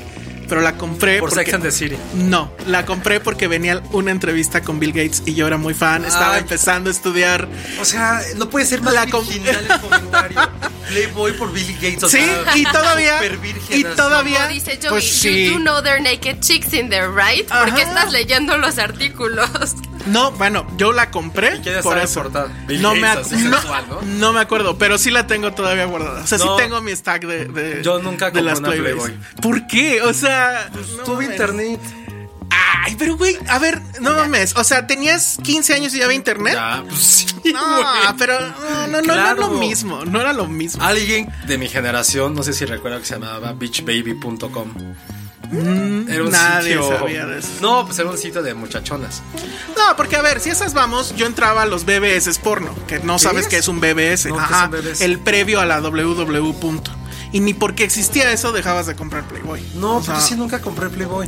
[0.50, 1.96] Pero la compré Por porque- Sex and the City.
[2.16, 6.04] No, la compré porque venía una entrevista con Bill Gates y yo era muy fan.
[6.06, 6.42] Estaba Ay.
[6.42, 7.48] empezando a estudiar.
[7.80, 10.50] O sea, no puede ser más La original el comentario.
[10.90, 12.04] Playboy por Billy Gates.
[12.04, 13.20] O Sí, sea, y todavía.
[13.70, 14.40] Y todavía.
[14.40, 15.50] Como dice Joey, pues you sí.
[15.50, 17.48] do know they're naked chicks in there, right?
[17.48, 17.90] ¿Por qué Ajá.
[17.92, 19.50] estás leyendo los artículos?
[20.10, 22.24] No, bueno, yo la compré ¿Y por eso.
[22.80, 24.02] No me, Gates, ac- así no, sensual, ¿no?
[24.02, 26.22] no me acuerdo, pero sí la tengo todavía guardada.
[26.24, 26.44] O sea, No.
[26.58, 28.70] sí tengo mi stack de, de Yo nunca de compré las una.
[28.72, 29.18] Playboy.
[29.42, 30.02] ¿Por qué?
[30.02, 31.80] O sea, no Tuve internet.
[32.82, 34.56] Ay, pero güey, a ver, no mames.
[34.56, 36.54] O sea, tenías 15 años y ya había internet.
[36.56, 37.26] Ya, pues sí.
[37.54, 40.04] No, pero no, no, no, era lo mismo.
[40.06, 40.84] No era lo mismo.
[40.84, 44.74] Alguien de mi generación, no sé si recuerda que se llamaba beachbaby.com.
[45.52, 46.98] Era un nadie sitio.
[47.00, 47.50] sabía de eso.
[47.62, 49.22] No, pues era un sitio de muchachonas.
[49.76, 53.18] No, porque a ver, si esas vamos, yo entraba a los BBS porno, que no
[53.20, 53.48] sabes es?
[53.48, 54.28] qué es un BBS.
[54.28, 55.02] No, ¿qué Ajá, es un BBS?
[55.02, 56.54] el previo a la www.
[56.60, 56.92] punto.
[57.32, 59.62] Y ni porque existía eso dejabas de comprar Playboy.
[59.76, 61.28] No, O sea, pues sí, nunca compré Playboy.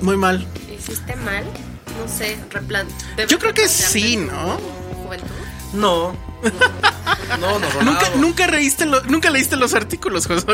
[0.00, 0.46] muy mal.
[0.70, 1.44] ¿Hiciste mal?
[1.44, 2.86] No sé, replan.
[3.28, 4.58] Yo creo que sí, ¿no?
[5.04, 5.28] Juventud.
[5.74, 6.14] No.
[7.40, 10.44] No, no, Nunca, nunca, leíste lo- nunca leíste los artículos, José.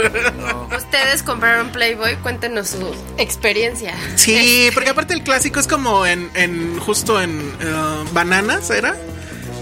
[0.76, 3.94] Ustedes compraron Playboy, cuéntenos su experiencia.
[4.16, 8.96] Sí, porque aparte el clásico es como en, en justo en eh, Bananas, ¿era?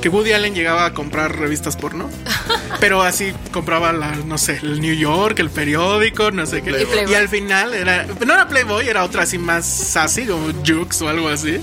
[0.00, 2.08] Que Woody Allen llegaba a comprar revistas porno.
[2.80, 6.86] Pero así compraba la, no sé, el New York, el periódico, no sé qué.
[7.08, 11.08] Y al final era, no era Playboy, era otra así más sassy, como Jukes o
[11.08, 11.58] algo así.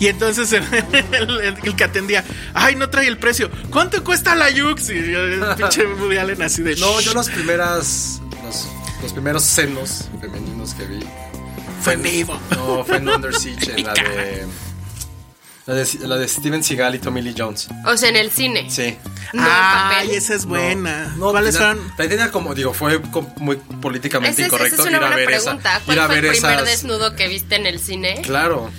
[0.00, 0.64] Y entonces el,
[1.12, 3.50] el- el que atendía, ay, no trae el precio.
[3.70, 4.90] ¿Cuánto cuesta la Jukes?
[4.90, 6.74] Y el pinche Woody Allen así de.
[6.76, 8.20] No, yo las primeras.
[8.44, 8.66] Los,
[9.02, 11.00] los primeros senos femeninos que vi.
[11.82, 12.40] Fue en vivo.
[12.50, 14.44] No, fue en Under Siege, en la de.
[15.68, 17.68] La de, la de Steven Seagal y Tommy Lee Jones.
[17.86, 18.66] O sea, en el cine.
[18.70, 18.96] Sí.
[19.34, 20.10] No en Ay, papel.
[20.16, 21.14] esa es buena.
[21.18, 21.92] No, ¿Cuáles tenía- fueron?
[21.98, 25.00] La idea como, digo, fue com- muy políticamente es, esa incorrecto es una ir a
[25.00, 25.76] buena ver pregunta.
[25.76, 25.84] esa.
[25.84, 26.66] ¿Cuál ir a fue el ver primer esas.
[26.66, 28.22] desnudo que viste en el cine?
[28.24, 28.70] Claro.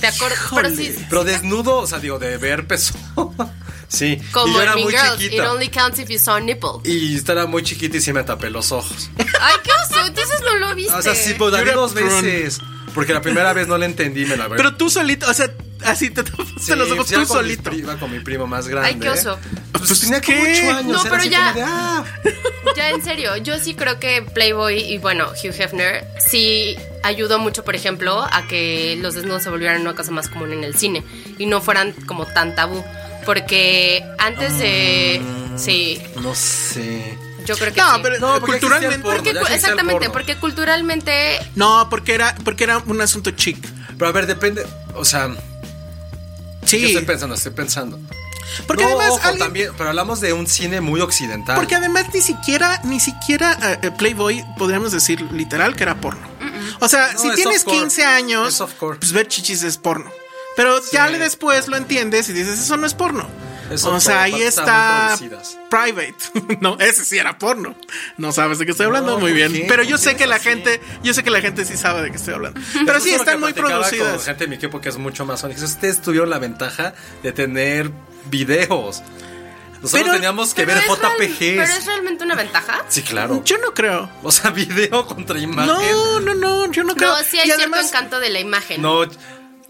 [0.00, 0.38] ¿Te acuerdas?
[0.54, 2.94] Pero sí, Pero desnudo, o sea, digo, de ver peso.
[3.88, 4.18] sí.
[4.18, 5.52] y como yo en era muy Girls, it chiquita.
[5.52, 6.70] only counts if you saw a nipple.
[6.84, 9.10] Y estaba muy chiquita y sí me tapé los ojos.
[9.18, 10.94] Ay, qué oso, entonces no lo viste.
[10.94, 12.60] O sea, sí, pues la vi dos veces.
[12.94, 14.54] Porque la primera vez no la entendí, me la vi.
[14.56, 15.50] Pero tú solito, o sea,
[15.84, 17.72] así te tapaste Sí, los ojos iba tú solito.
[17.72, 18.88] Iba con mi primo más grande.
[18.90, 19.38] Ay, qué oso.
[19.72, 20.60] Pues, tenía como ¿qué?
[20.62, 21.04] ocho años.
[21.04, 22.04] No, pero ya- de, ah.
[22.76, 27.64] Ya en serio, yo sí creo que Playboy y bueno, Hugh Hefner sí ayudó mucho,
[27.64, 31.02] por ejemplo, a que los desnudos se volvieran una cosa más común en el cine
[31.38, 32.84] y no fueran como tan tabú.
[33.26, 35.20] Porque antes de...
[35.56, 37.18] Sí, No sé.
[37.44, 38.00] yo creo que No, sí.
[38.02, 38.98] pero No, porque culturalmente.
[39.00, 39.22] porno.
[39.22, 43.58] Porque, exactamente, porque culturalmente No, porque era, porque era un asunto chic.
[43.98, 44.64] Pero a ver, depende.
[44.94, 45.28] O sea,
[46.78, 46.92] yo Sí.
[46.92, 47.98] estoy pensando, estoy pensando.
[48.66, 51.56] Porque No, además ojo, alguien- también, pero hablamos de un cine muy occidental.
[51.56, 56.28] Porque además ni siquiera, ni siquiera eh, Playboy podríamos decir literal que era porno.
[56.80, 57.78] O sea, No, si es tienes softcore.
[57.80, 58.62] 15 años,
[58.98, 60.10] pues ver chichis es porno.
[60.56, 63.28] Pero ya le después lo entiendes y dices, eso no es porno.
[63.84, 65.16] O sea, ahí está
[65.70, 66.14] private.
[66.60, 67.74] no, ese sí era porno.
[68.16, 69.64] No sabes de qué estoy hablando No, muy ¿por bien.
[69.68, 70.48] Pero yo ¿Por sé que la así?
[70.48, 72.60] gente, yo sé que la gente sí sabe de qué estoy hablando.
[72.72, 74.16] Pero Eso sí es están muy producidas.
[74.16, 75.46] Con gente de mi equipo que es mucho más.
[75.48, 77.90] Dice, Ustedes tuvieron la ventaja de tener
[78.26, 79.02] videos.
[79.82, 81.38] Nosotros Pero- teníamos que ver JPGs.
[81.38, 82.84] pero es realmente una ventaja.
[82.88, 83.42] Sí, claro.
[83.44, 84.10] Yo no creo.
[84.22, 85.66] O sea, video contra imagen.
[85.74, 87.16] No, no, no, yo no creo.
[87.16, 88.82] No, sí hay y cierto además, encanto de la imagen.
[88.82, 89.06] No,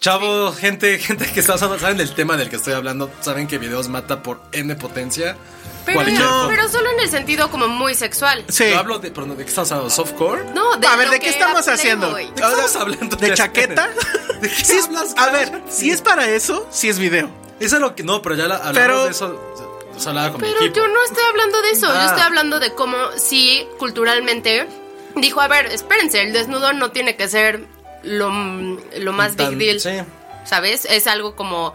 [0.00, 3.88] chavo, gente, gente que está saben del tema del que estoy hablando, saben que videos
[3.88, 5.36] mata por N potencia.
[5.84, 6.68] pero, no.
[6.68, 8.44] solo en el sentido como muy sexual.
[8.48, 8.70] sí.
[8.70, 9.90] Yo hablo de, pero ¿de qué estamos hablando?
[9.94, 10.44] ¿Softcore?
[10.54, 12.14] No, de a ver, ¿de que qué estamos haciendo?
[12.14, 13.16] Qué estamos hablando?
[13.16, 13.88] ¿De chaqueta?
[14.40, 17.30] ¿De qué es- hablas, a ver, si es para eso, sí es video.
[17.60, 18.02] Eso es lo que.
[18.02, 19.40] No, pero ya la, hablamos Pero- de eso.
[19.94, 20.76] O sea, hablaba con mi Pero equipo.
[20.76, 22.06] yo no estoy hablando de eso, yo Ah.
[22.06, 24.66] estoy hablando de cómo sí culturalmente
[25.16, 27.66] dijo, a ver, espérense, el desnudo no tiene que ser
[28.02, 28.30] lo,
[28.98, 30.04] lo más Tan- big deal, Sí.
[30.44, 30.84] ¿sabes?
[30.86, 31.74] Es algo como,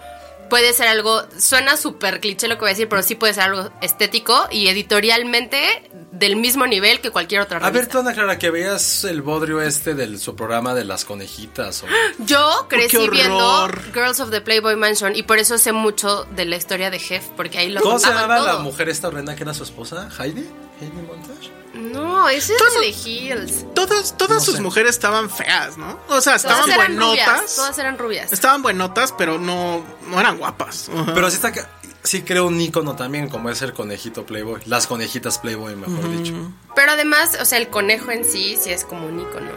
[0.49, 3.43] puede ser algo, suena súper cliché lo que voy a decir, pero sí puede ser
[3.43, 7.91] algo estético y editorialmente del mismo nivel que cualquier otra A ver, revista.
[7.91, 11.83] tú, Ana Clara, que veías el bodrio este de su programa de las conejitas.
[11.83, 11.88] O...
[12.25, 13.67] Yo crecí viendo.
[13.93, 17.25] Girls of the Playboy Mansion y por eso sé mucho de la historia de Jeff,
[17.35, 20.09] porque ahí lo ¿Cómo se llamaba la mujer esta horrenda que era su esposa?
[20.17, 20.47] ¿Heidi?
[20.79, 21.51] ¿Heidi Montage?
[21.95, 23.65] No, ese es Todo- de Hills.
[23.73, 24.62] Todas, todas No sus sé.
[24.62, 25.99] mujeres estaban feas, ¿no?
[26.10, 27.55] O sea, estaban Todas rubias, buenotas.
[27.55, 28.31] todas eran rubias.
[28.34, 30.89] Estaban buenotas, pero no, no eran guapas.
[31.13, 31.63] Pero sí está que-
[32.03, 34.62] sí creo un icono también, como es el conejito Playboy.
[34.65, 36.34] Las conejitas Playboy, mejor dicho.
[36.75, 39.51] Pero además, o sea, el conejo en sí sí es como un icono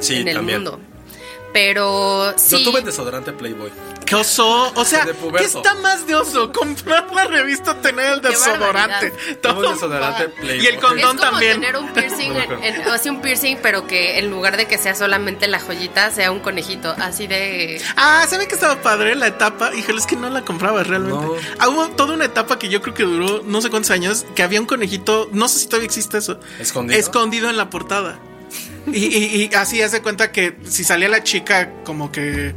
[0.00, 0.62] Sí, en el también.
[0.62, 0.80] mundo.
[1.52, 2.62] Pero sí.
[2.64, 3.70] Yo tuve desodorante Playboy.
[4.06, 4.72] ¡Qué oso!
[4.74, 5.04] O sea,
[5.36, 6.52] ¿qué está más de oso?
[6.52, 9.10] Comprar la revista tener el desodorante.
[9.42, 10.32] Todo desodorante.
[10.42, 11.54] Y el es condón como también.
[11.60, 14.94] tener un piercing, en, en- así un piercing, pero que en lugar de que sea
[14.94, 17.82] solamente la joyita, sea un conejito, así de...
[17.96, 19.74] Ah, ¿saben que estaba padre la etapa?
[19.74, 21.24] Híjole, es que no la compraba realmente.
[21.26, 21.34] No.
[21.58, 24.42] Ah, hubo toda una etapa que yo creo que duró no sé cuántos años, que
[24.42, 26.38] había un conejito, no sé si todavía existe eso.
[26.60, 26.98] ¿Escondido?
[27.00, 28.18] Escondido en la portada.
[28.86, 32.54] Y, y- y así hace cuenta que si salía la chica como que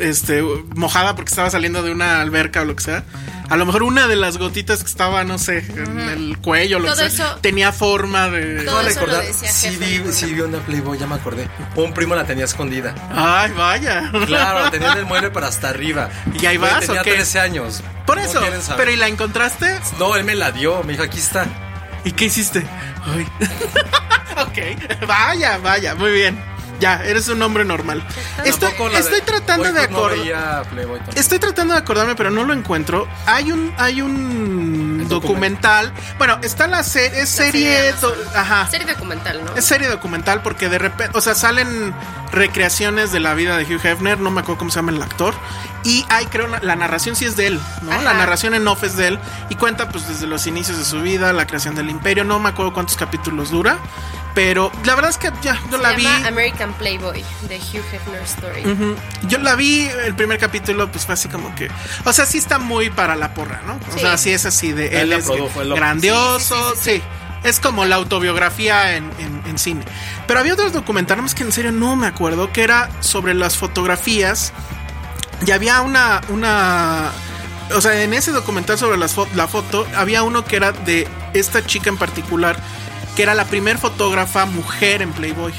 [0.00, 0.42] este,
[0.74, 3.04] mojada porque estaba saliendo de una alberca o lo que sea.
[3.48, 6.80] A lo mejor una de las gotitas que estaba, no sé, en el cuello o
[6.80, 8.64] lo Todo que sea, eso- tenía forma de.
[8.64, 11.06] Todo Acabo de eso lo recordar, decía sí Hefner, vi, sí vi una Playboy, ya
[11.06, 11.48] me acordé.
[11.76, 12.94] Un primo la tenía escondida.
[13.12, 14.10] Ay, vaya.
[14.26, 16.10] Claro, la tenía en el mueble para hasta arriba.
[16.40, 17.12] ¿Y ahí vas, Tenía o qué?
[17.14, 17.82] 13 años.
[18.04, 18.74] Por ¿Cómo eso.
[18.76, 19.78] Pero ¿y la encontraste?
[19.98, 20.82] No, él me la dio.
[20.82, 21.46] Me dijo, aquí está.
[22.04, 22.66] ¿Y qué hiciste?
[23.04, 23.26] Ay.
[24.42, 26.38] ok, vaya, vaya, muy bien.
[26.80, 28.02] Ya, eres un hombre normal.
[28.44, 30.64] Estoy, Tampoco la estoy de- tratando de no acordar.
[31.14, 33.08] Estoy tratando de acordarme, pero no lo encuentro.
[33.26, 35.92] Hay un, hay un documental.
[36.18, 38.10] Bueno, está la serie, es serie, serie de Amazon.
[38.32, 39.54] do- ajá, Serie documental, ¿no?
[39.54, 41.94] es serie documental porque de repente, o sea, salen
[42.32, 45.34] recreaciones de la vida de Hugh Hefner, no me acuerdo cómo se llama el actor,
[45.84, 47.92] y hay creo la narración sí es de él, ¿no?
[47.92, 48.02] Ajá.
[48.02, 51.00] La narración en off es de él y cuenta pues desde los inicios de su
[51.00, 53.78] vida, la creación del imperio, no me acuerdo cuántos capítulos dura,
[54.36, 56.02] pero la verdad es que ya yo Se la vi.
[56.04, 58.62] llama American Playboy, de Hugh Hefner Story.
[59.28, 61.68] Yo la vi, el primer capítulo, pues fue así como que.
[62.04, 63.80] O sea, sí está muy para la porra, ¿no?
[63.94, 67.02] O sea, sí es así de Él es produjo, él lo- grandioso, sí,
[67.44, 69.84] Es como la autobiografía en, en- en cine.
[70.26, 73.56] Pero había otros documentales más que en serio no me acuerdo, que era sobre las
[73.56, 74.52] fotografías.
[75.46, 76.20] Y había una.
[76.28, 77.10] una
[77.74, 81.08] o sea, en ese documental sobre las fo- la foto, había uno que era de
[81.34, 82.56] esta chica en particular,
[83.16, 85.52] que era la primer fotógrafa mujer en Playboy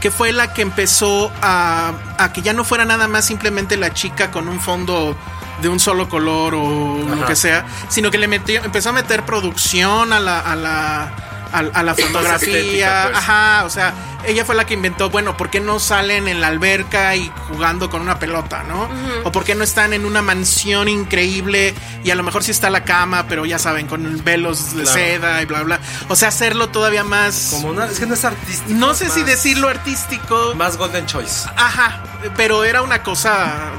[0.00, 3.94] que fue la que empezó a, a que ya no fuera nada más simplemente la
[3.94, 5.16] chica con un fondo
[5.62, 9.24] de un solo color o lo que sea, sino que le metió, empezó a meter
[9.24, 11.12] producción a la, a la,
[11.52, 13.18] a, a la fotografía, pues.
[13.18, 13.92] ajá, o sea,
[14.26, 17.90] ella fue la que inventó, bueno, ¿por qué no salen en la alberca y jugando
[17.90, 18.88] con una pelota, no?
[19.24, 22.70] O por qué no están en una mansión increíble y a lo mejor sí está
[22.70, 24.98] la cama, pero ya saben, con velos de Claro.
[24.98, 25.80] seda y bla, bla.
[26.08, 27.48] O sea, hacerlo todavía más...
[27.50, 28.72] Como una, es que no es artístico.
[28.78, 30.54] No sé si decirlo artístico.
[30.56, 31.48] Más Golden Choice.
[31.56, 32.02] Ajá,
[32.36, 33.70] pero era una cosa,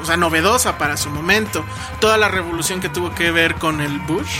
[0.00, 1.64] o sea, novedosa para su momento.
[2.00, 4.38] Toda la revolución que tuvo que ver con el Bush.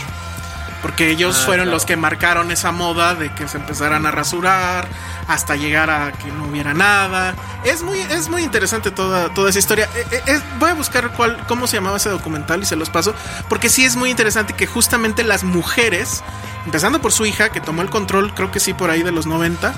[0.81, 1.75] Porque ellos Ah, fueron claro.
[1.75, 4.87] los que marcaron esa moda de que se empezaran a rasurar
[5.27, 7.33] hasta llegar a que no hubiera nada.
[7.65, 9.89] Es muy, es muy interesante toda, toda esa historia.
[9.95, 12.89] Eh, eh, es- voy a buscar cuál, cómo se llamaba ese documental y se los
[12.89, 13.13] paso.
[13.49, 16.23] Porque sí es muy interesante que justamente las mujeres,
[16.65, 19.25] empezando por su hija, que tomó el control, creo que sí, por ahí de los
[19.25, 19.73] 90,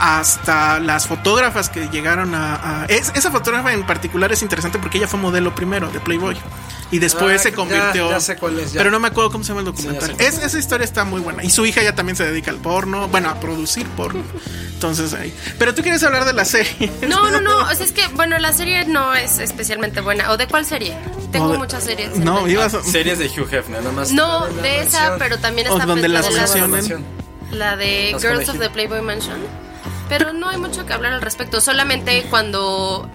[0.00, 2.54] hasta las fotógrafas que llegaron a...
[2.54, 6.36] a- es- esa fotógrafa en particular es interesante porque ella fue modelo primero de Playboy.
[6.92, 8.08] Y después Ah, se convirtió...
[8.10, 8.78] ya sé cuál es, ya.
[8.78, 10.14] Pero no me acuerdo cómo se llama el documental.
[10.18, 11.42] Es- esa historia está muy buena.
[11.42, 13.08] Y su hija ya también se dedica al porno.
[13.08, 14.22] Bueno, a producir porno.
[14.74, 15.34] Entonces ahí.
[15.58, 16.92] Pero tú quieres hablar de la serie.
[17.08, 17.58] No, no, no.
[17.70, 20.30] O sea, es que, bueno, la serie no es especialmente buena.
[20.30, 20.96] ¿O de cuál serie?
[21.32, 22.16] Tengo No, muchas series.
[22.18, 22.82] No, ibas a...
[22.84, 24.12] Series de Hugh Hefner, nada más.
[24.12, 26.70] No, de esa, pero también O está donde la las La mencionan.
[26.70, 27.04] mansión.
[27.50, 29.38] La de Girls of the Playboy Mansion.
[30.08, 31.60] Pero no hay mucho que hablar al respecto.
[31.60, 33.10] Solamente cuando,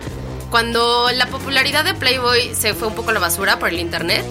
[0.51, 4.23] cuando la popularidad de Playboy se fue un poco a la basura por el internet,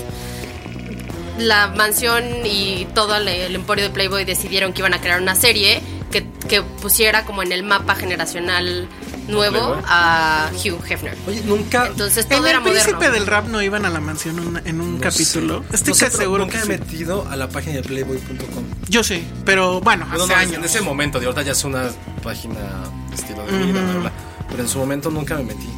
[1.39, 5.35] la mansión y todo el, el emporio de Playboy decidieron que iban a crear una
[5.35, 5.81] serie
[6.13, 8.89] que, que pusiera como en el mapa generacional
[9.29, 11.17] nuevo a Hugh Hefner.
[11.27, 11.87] Oye, nunca.
[11.87, 13.15] Entonces En todo el era príncipe moderno.
[13.15, 15.65] del rap no iban a la mansión en, en un no capítulo.
[15.71, 15.77] sé.
[15.77, 16.69] Estoy No sé, casi seguro Nunca que he sí.
[16.69, 18.65] metido a la página de Playboy.com.
[18.89, 20.55] Yo sí, pero bueno, No, hace no, años.
[20.57, 21.85] en ese momento, de ahorita ya es una
[22.25, 22.61] página
[23.09, 24.13] de estilo de vida, bla, bla.
[24.51, 25.69] Pero en su momento nunca me metí.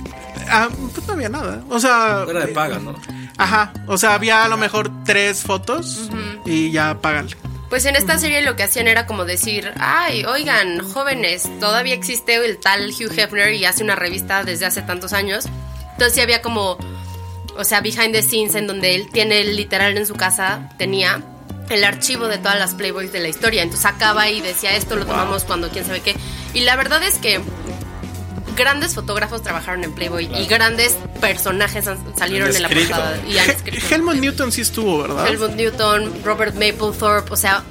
[0.48, 1.62] Ah, pues no había nada.
[1.68, 2.24] O sea.
[2.28, 2.94] Era de paga, ¿no?
[3.38, 3.72] Ajá.
[3.86, 6.10] O sea, había a lo mejor tres fotos
[6.44, 7.36] y ya págale.
[7.68, 12.34] Pues en esta serie lo que hacían era como decir, ay, oigan, jóvenes, todavía existe
[12.34, 15.46] el tal Hugh Hefner y hace una revista desde hace tantos años.
[15.92, 16.76] Entonces sí había como,
[17.56, 21.22] o sea, behind the scenes en donde él tiene literal en su casa, tenía
[21.70, 23.62] el archivo de todas las Playboys de la historia.
[23.62, 26.14] Entonces sacaba y decía, esto lo tomamos cuando quién sabe qué.
[26.52, 27.40] Y la verdad es que
[28.56, 33.86] grandes fotógrafos trabajaron en Playboy y grandes personajes salieron en la portada y han escrito.
[33.94, 35.26] Helmut Newton sí estuvo, ¿verdad?
[35.26, 37.62] Helmut Newton, Robert Mapplethorpe, o sea,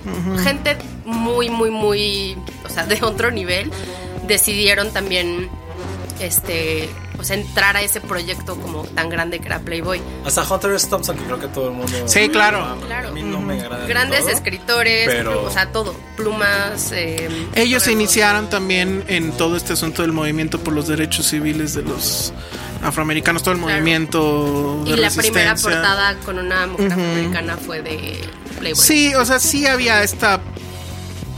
[0.44, 3.72] gente muy, muy, muy, o sea, de otro nivel,
[4.28, 5.50] decidieron también,
[6.22, 10.02] este, o sea, entrar a ese proyecto como tan grande que era Playboy.
[10.26, 10.88] Hasta Hunter S.
[10.88, 11.92] Thompson, que creo que todo el mundo.
[12.06, 12.78] Sí, claro.
[12.88, 13.10] Claro.
[13.10, 13.86] A mí no me agrada.
[13.88, 14.30] Grandes todo.
[14.30, 16.92] escritores, pero- o sea, todo, plumas.
[16.94, 21.74] eh, Ellos se iniciaron también en todo este asunto del movimiento por los derechos civiles
[21.74, 22.34] de los
[22.84, 23.74] afroamericanos, todo el Claro.
[23.76, 28.20] movimiento de Y la primera portada con una mujer afroamericana fue de
[28.60, 28.82] Playboy.
[28.84, 30.40] Sí, o sea, sí había esta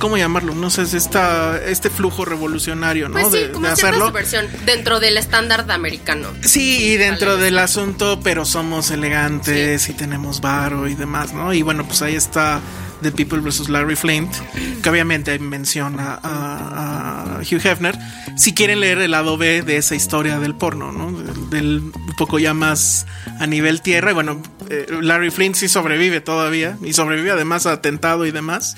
[0.04, 0.54] ¿cómo llamarlo?
[0.54, 3.14] No sé, es esta este flujo revolucionario, ¿no?
[3.22, 4.08] Pues sí, de, como de hacerlo.
[4.08, 6.28] subversión dentro del estándar americano.
[6.42, 7.44] Sí, y dentro Vale.
[7.46, 11.54] del asunto, pero somos elegantes y tenemos varo y demás, ¿no?
[11.54, 12.60] Y bueno, pues ahí está
[13.02, 13.70] The People vs.
[13.70, 14.34] Larry Flint,
[14.82, 17.98] que obviamente menciona a, a Hugh Hefner.
[18.36, 21.14] Si quieren leer el lado B de esa historia del porno, ¿no?
[21.18, 23.06] Del, del un poco ya más
[23.40, 24.12] a nivel tierra.
[24.12, 28.76] Y bueno, eh, Larry Flint sí sobrevive todavía y sobrevive además a atentado y demás.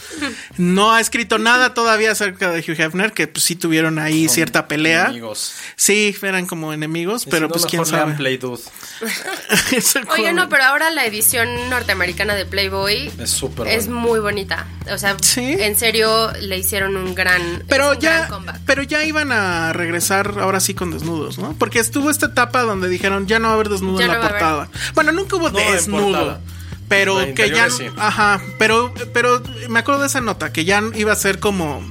[0.57, 4.67] No ha escrito nada todavía acerca de Hugh Hefner, que pues, sí tuvieron ahí cierta
[4.67, 5.05] pelea.
[5.07, 5.53] Amigos.
[5.75, 8.15] Sí, eran como enemigos, Y pero si no, pues quién sabe.
[10.13, 14.01] Oye, no, pero ahora la edición norteamericana de Playboy Es súper es bueno.
[14.01, 14.67] muy bonita.
[14.91, 15.55] O sea, Sí.
[15.59, 18.59] en serio le hicieron un gran, Pero un ya, comeback.
[18.65, 21.55] pero ya iban a regresar ahora sí con desnudos, ¿no?
[21.57, 24.17] Porque estuvo esta etapa donde dijeron ya no va a haber desnudo Ya en no
[24.19, 24.69] la portada.
[24.93, 26.39] Bueno, nunca hubo No, en desnudo.
[26.87, 27.87] Pero que ya, sí.
[27.97, 31.81] ajá, pero, pero me acuerdo de esa nota que ya iba a ser como,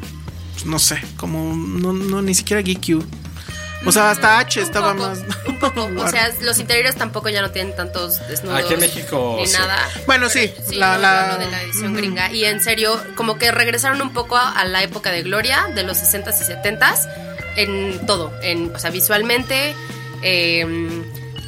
[0.53, 3.03] pues, no sé, como no, no ni siquiera GQ.
[3.87, 5.19] O sea, hasta H Un estaba poco, más.
[5.49, 5.91] un poco.
[5.99, 8.61] O sea, los interiores tampoco ya no tienen tantos desnudos.
[8.65, 9.53] Aquí en México, Ni sí.
[9.59, 9.77] nada.
[10.07, 12.33] Bueno, sí, Sí, la- no, la- hablo de la edición gringa.
[12.33, 15.83] Y en serio, como que regresaron un poco a, a la época de gloria de
[15.83, 17.09] los 60s y 70s
[17.57, 18.33] en todo.
[18.43, 19.75] En, o sea, visualmente,
[20.23, 21.03] eh,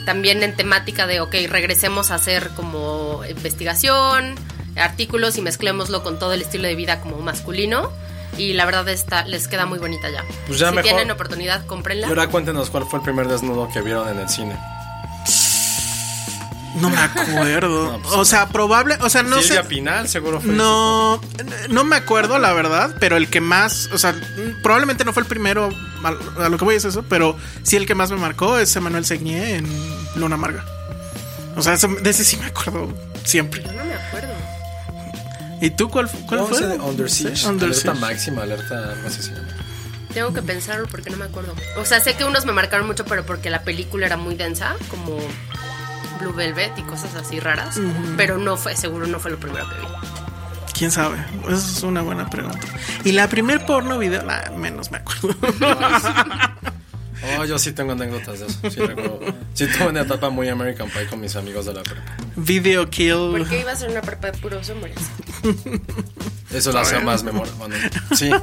[0.07, 4.35] también en temática de, ok, regresemos a hacer como investigación,
[4.77, 7.93] artículos y mezclémoslo con todo el estilo de vida como masculino.
[8.39, 10.23] Y la verdad está, les queda muy bonita ya.
[10.47, 12.07] Pues ya si mejor- tienen oportunidad, cómprenla.
[12.07, 14.57] Y ahora cuéntenos cuál fue el primer desnudo que vieron en el cine.
[16.81, 17.93] No me acuerdo.
[17.97, 19.63] No, pues, o sea, probable, o sea, no sé.
[19.65, 20.53] Pinal seguro fue.
[20.53, 21.21] No,
[21.71, 24.15] no me acuerdo la verdad, pero el que más, o sea,
[24.63, 25.71] probablemente no fue el primero,
[26.05, 29.05] a, lo que voy es eso, pero sí el que más me marcó es Emanuel
[29.05, 29.67] Segnier en
[30.17, 30.65] Luna Amarga.
[31.57, 32.93] O sea, eso- de ese sí me acuerdo
[33.25, 33.63] siempre.
[33.63, 34.35] Yo no me acuerdo.
[35.61, 36.59] ¿Y tú cuál, cuál No, fue?
[36.59, 37.47] ese de Under Sí, Siege.
[37.49, 38.01] Under alerta Siege.
[38.01, 39.49] máxima, alerta, llama.
[40.13, 41.55] Tengo que pensarlo porque no me acuerdo.
[41.79, 44.75] O sea, sé que unos me marcaron mucho, pero porque la película era muy densa,
[44.91, 45.19] como
[46.21, 47.79] Blue Velvet y cosas así raras.
[48.17, 49.87] Pero no fue, seguro no fue lo primero que vi.
[50.77, 51.17] ¿Quién sabe?
[51.49, 52.67] Esa es una buena pregunta.
[53.05, 55.37] Y la primer porno video, nah, menos me acuerdo.
[57.39, 58.59] Oh, yo sí tengo anécdotas de eso.
[58.71, 59.19] Sí, recuerdo.
[59.55, 62.03] Sí, tuve una etapa muy American Pie con mis amigos de la prepa.
[62.37, 63.31] Video Kill.
[63.33, 64.95] Porque iba a ser una prepa de puros hombres.
[66.53, 67.57] Eso lo hace más memorable.
[67.59, 67.75] Bueno,
[68.15, 68.29] sí.
[68.31, 68.41] No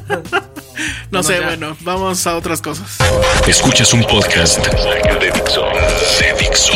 [1.12, 1.46] Bueno, sé, ya.
[1.46, 2.98] bueno, vamos a otras cosas.
[3.48, 5.64] Escuchas un podcast de Dixo.
[6.20, 6.74] De Dixo.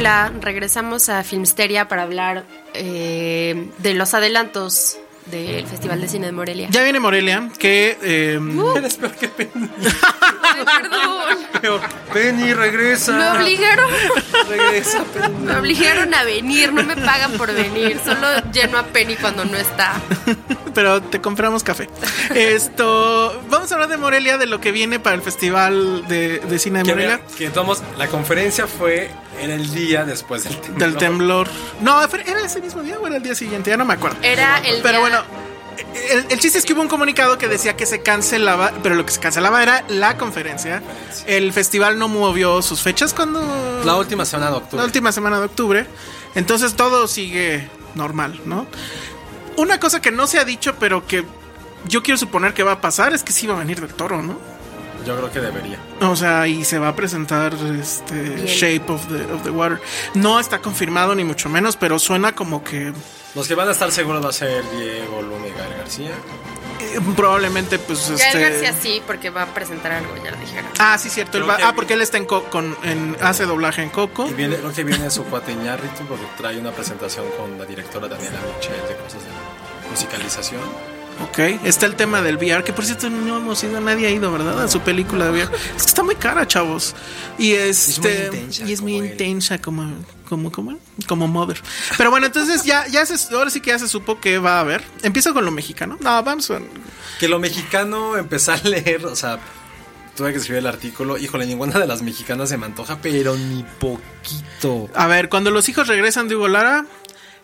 [0.00, 6.32] Hola, regresamos a Filmsteria para hablar eh, de los adelantos del Festival de Cine de
[6.32, 6.68] Morelia.
[6.70, 8.40] Ya viene Morelia, que eh,
[8.76, 9.68] Eres peor que Penny.
[10.42, 11.38] Ay, perdón.
[11.60, 11.80] Peor.
[12.12, 13.12] Penny, regresa.
[13.12, 13.90] Me obligaron,
[14.48, 15.34] Regresa, Penny.
[15.44, 19.56] me obligaron a venir, no me pagan por venir, solo lleno a Penny cuando no
[19.56, 20.00] está.
[20.74, 21.88] pero te compramos café.
[22.34, 26.58] Esto, vamos a hablar de Morelia, de lo que viene para el Festival de, de
[26.58, 27.16] Cine de Que, Morelia.
[27.18, 29.10] vea, que tomos, la conferencia fue
[29.40, 30.78] en el día después del temblor.
[30.78, 31.48] Del temblor.
[31.80, 34.16] No, era ese mismo día o era el día siguiente, ya no me acuerdo.
[34.22, 35.24] Era el Pero día- bueno,
[36.10, 39.04] el, el chiste es que hubo un comunicado que decía que se cancelaba, pero lo
[39.04, 40.82] que se cancelaba era la conferencia.
[41.26, 43.40] El festival no movió sus fechas cuando...
[43.84, 44.78] La última semana de octubre.
[44.78, 45.86] la última semana de octubre.
[46.34, 48.66] Entonces todo sigue normal, ¿no?
[49.56, 51.24] Una cosa que no se ha dicho, pero que
[51.86, 54.22] yo quiero suponer que va a pasar, es que sí va a venir del toro,
[54.22, 54.38] ¿no?
[55.06, 55.78] Yo creo que debería.
[56.00, 58.46] O sea, y se va a presentar este Bien.
[58.46, 59.80] Shape of the, of the Water.
[60.14, 62.92] No está confirmado ni mucho menos, pero suena como que
[63.34, 66.10] Los que van a estar seguros va a ser Diego Luna y Gael García.
[66.80, 70.70] eh, probablemente pues Ya este García sí, porque va a presentar algo, ya lo dijeron.
[70.78, 71.38] Ah, sí, cierto.
[71.38, 74.26] él va- que- ah, porque él está en, Co- con, en hace doblaje en Coco.
[74.28, 78.08] Y viene, creo que viene su cuate Iñárritu porque trae una presentación con la directora
[78.08, 80.60] Daniela Michel de cosas de musicalización.
[81.22, 84.32] Ok, está el tema del VR, que por cierto no hemos ido, nadie ha ido,
[84.32, 84.62] ¿verdad?
[84.62, 85.54] A su película de VR.
[85.76, 86.94] Es que está muy cara, chavos.
[87.38, 88.30] Y este.
[88.30, 89.10] muy intensa y es muy como él.
[89.12, 89.92] intensa como,
[90.28, 91.60] como, como, como Mother.
[91.98, 94.60] Pero bueno, entonces ya, ya se, ahora sí que ya se supo que va a
[94.60, 94.82] haber.
[95.02, 95.98] Empiezo con lo mexicano.
[96.00, 96.60] No, vamos a.
[97.18, 99.38] Que lo mexicano empecé a leer, o sea,
[100.16, 101.18] tuve que escribir el artículo.
[101.18, 104.88] Híjole, ninguna de las mexicanas se me antoja, pero ni poquito.
[104.94, 106.86] A ver, cuando los hijos regresan de Hugo Lara.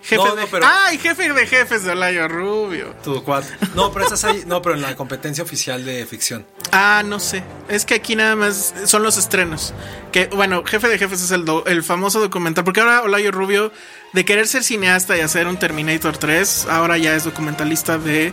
[0.07, 0.43] Jefe No, de.
[0.43, 2.95] no, pero- ¡Ay, jefe de jefes de Olayo Rubio!
[3.03, 3.49] Tu cuate.
[3.75, 4.45] No, pero estás ahí.
[4.47, 6.47] No, pero en la competencia oficial de ficción.
[6.73, 7.43] Ah, no sé.
[7.69, 9.75] Es que aquí nada más son los estrenos.
[10.13, 12.65] Que, bueno, Jefe de Jefes es el, do- el famoso documental.
[12.65, 13.73] Porque ahora Olayo Rubio,
[14.17, 18.33] de querer ser cineasta y hacer un Terminator 3, ahora ya es documentalista de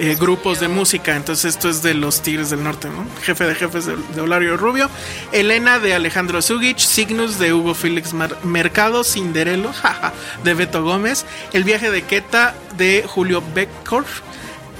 [0.00, 1.14] eh, grupos de música.
[1.14, 3.06] Entonces, esto es de los Tigres del Norte, ¿no?
[3.22, 4.90] Jefe de Jefes de, de Olayo Rubio.
[5.30, 6.80] Elena de Alejandro Zugich.
[6.80, 8.12] Signus de Hugo Félix
[8.42, 9.04] Mercado.
[9.04, 10.12] Cinderelo, jaja,
[10.42, 11.24] de Beto Gómez.
[11.52, 14.06] El viaje de Queta de Julio Beckor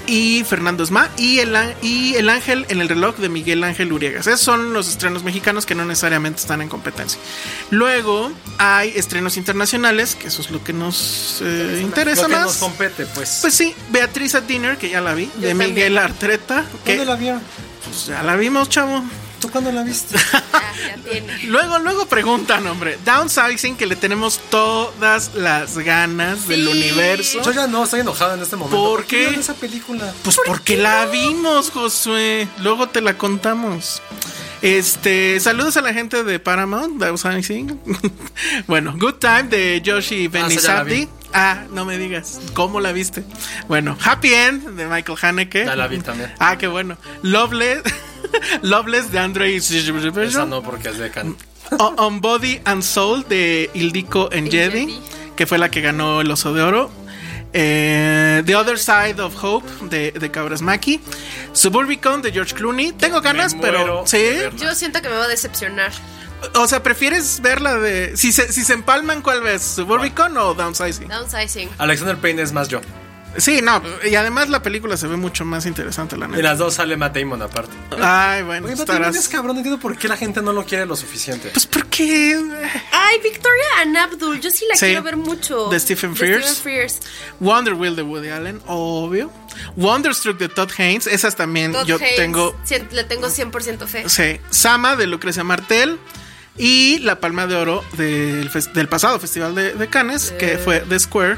[0.07, 4.27] y Fernando Esma y el, y el Ángel en el reloj de Miguel Ángel Uriegas.
[4.27, 7.19] Esos son los estrenos mexicanos que no necesariamente están en competencia.
[7.69, 12.45] Luego hay estrenos internacionales, que eso es lo que nos eh, interesa Lo que más.
[12.45, 13.39] nos compete, pues.
[13.41, 15.73] Pues sí, Beatriz at Dinner, que ya la vi, de también.
[15.73, 16.65] Miguel Artreta.
[16.85, 17.41] Que, ¿Dónde la vieron?
[17.85, 19.03] Pues ya la vimos, chavo.
[19.41, 20.15] ¿Tú cuándo la viste?
[20.87, 21.43] Ya tiene.
[21.43, 22.97] Luego, luego preguntan, hombre.
[23.05, 27.41] Downsizing, que le tenemos todas las ganas del universo.
[27.43, 28.83] Yo ya no, estoy enojado en este momento.
[28.83, 29.17] ¿Por qué?
[29.17, 30.11] vieron esa película?
[30.23, 32.47] Pues porque la vimos, Josué.
[32.59, 34.01] Luego te la contamos.
[34.61, 37.79] Este, saludos a la gente de Paramount, Downsizing.
[38.67, 40.89] bueno, Good Time de Yoshi Benizati.
[40.89, 41.09] vi.
[41.33, 42.39] Ah, no me digas.
[42.53, 43.23] ¿Cómo la viste?
[43.67, 45.65] Bueno, Happy End de Michael Haneke.
[45.65, 46.31] Ya la vi también.
[46.39, 46.97] Ah, qué bueno.
[47.23, 47.81] Loveless,
[48.61, 51.35] Loveless de Andre Esa no, porque es de Can.
[51.79, 54.99] O- On Body and Soul de Ildiko Njedi.
[55.35, 56.91] que fue la que ganó el Oso de Oro.
[57.53, 61.01] Eh, The Other Side of Hope de, de Kaurasmaki.
[61.53, 62.93] Suburbicon de George Clooney.
[62.93, 64.03] Tengo ganas, pero.
[64.05, 64.23] Sí.
[64.57, 65.91] Yo siento que me va a decepcionar.
[66.55, 68.15] O sea, ¿prefieres verla de.
[68.17, 69.61] Si se, si se empalman, ¿cuál ves?
[69.61, 71.07] ¿Suburbicon o Downsizing?
[71.07, 71.69] Downsizing.
[71.77, 72.81] Alexander Payne es más yo.
[73.37, 73.81] Sí, no.
[74.09, 76.43] Y además la película se ve mucho más interesante, la Y neta.
[76.43, 77.71] las dos sale Matt Damon aparte.
[78.01, 79.15] Ay, bueno, Oye, estarás.
[79.15, 81.49] es cabrón, no entiendo por qué la gente no lo quiere lo suficiente.
[81.53, 82.35] Pues porque.
[82.91, 84.39] Ay, Victoria Ann Abdul.
[84.41, 84.87] Yo sí la Sí.
[84.87, 85.69] quiero ver mucho.
[85.69, 86.45] De Stephen Frears.
[86.45, 86.99] Stephen Frears.
[87.39, 89.31] Wonder Wheel de Woody Allen, obvio.
[89.75, 92.55] Wonderstruck de Todd Haynes, esas también Todd yo Haynes, tengo.
[92.91, 94.07] le tengo 100% fe.
[94.09, 95.99] Sí, Sama de Lucrecia Martel.
[96.57, 98.49] Y la Palma de Oro del,
[98.89, 101.37] pasado Festival de, de Cannes, que fue The Square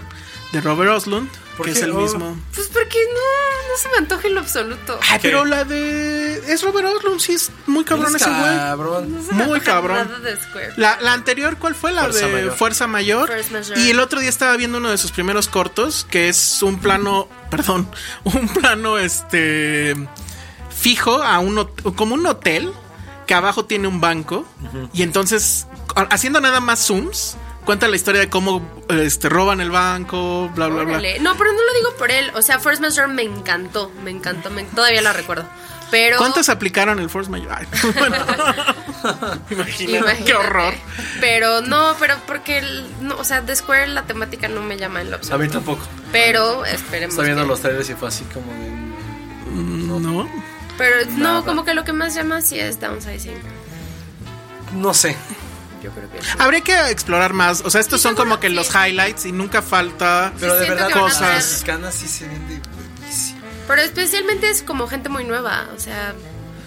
[0.52, 1.78] de Robert Oslund, ¿Por que qué?
[1.80, 2.02] es el Oh.
[2.02, 2.38] mismo.
[2.56, 5.00] Pues porque no, no se me antoja en lo absoluto.
[5.10, 5.28] Ay, ¿Qué?
[5.30, 6.38] pero la de.
[6.52, 8.42] Es Robert Oslund, sí, es muy cabrón Es ese güey.
[8.58, 9.16] cabrón.
[9.16, 10.08] No se me muy antoja cabrón.
[10.10, 10.74] Nada de Square.
[10.78, 11.92] La, la anterior, ¿cuál fue?
[11.92, 12.56] La Fuerza de Mayor.
[12.58, 13.32] Fuerza Mayor.
[13.78, 17.28] Y el otro día estaba viendo uno de sus primeros cortos, que es un plano,
[17.52, 17.90] perdón,
[18.24, 19.96] un plano este
[20.70, 22.72] fijo a un hot- como un hotel
[23.28, 24.46] que abajo tiene un banco
[24.94, 29.72] y entonces a- haciendo nada más zooms cuenta la historia de cómo este roban el
[29.72, 30.98] banco, bla bla bla.
[31.22, 32.32] No, pero no lo digo por él.
[32.36, 33.92] O sea, Force Majeure me encantó.
[34.04, 34.50] Me encantó.
[34.50, 35.46] me- todavía la recuerdo.
[35.92, 36.18] Pero.
[36.18, 37.52] ¿Cuántas aplicaron el Force Mayor?
[37.52, 37.68] Ay,
[38.00, 38.16] bueno.
[39.52, 40.24] Imagínate.
[40.24, 40.74] qué horror.
[41.20, 42.60] Pero no, pero porque.
[42.60, 45.44] el- no, o sea, de Square la temática no me llama en lo A absoluto.
[45.44, 45.82] mí tampoco.
[46.12, 47.14] Pero esperemos.
[47.14, 48.72] Estaba viendo que- los trailers y fue así como de.
[49.54, 50.28] No.
[50.78, 53.38] Pero no, como que lo que más llama sí es downsizing.
[54.74, 55.16] No sé.
[55.84, 57.62] Yo creo que Habría que explorar más.
[57.66, 60.32] O sea, estos Sí, son como que los highlights y nunca falta.
[60.40, 62.60] Pero de verdad, cosas mexicanas sí se ven de
[63.00, 63.42] buenísimo.
[63.68, 65.68] Pero especialmente es como gente muy nueva.
[65.76, 66.14] O sea,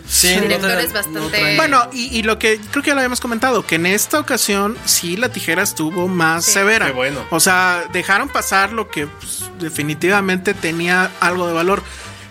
[0.09, 3.21] Sí, no Directores traen- bastante- Bueno, y, y lo que creo que ya lo habíamos
[3.21, 6.87] comentado, que en esta ocasión sí la tijera estuvo más severa.
[6.87, 7.25] Qué bueno.
[7.31, 11.83] O sea, dejaron pasar lo que pues, definitivamente tenía algo de valor.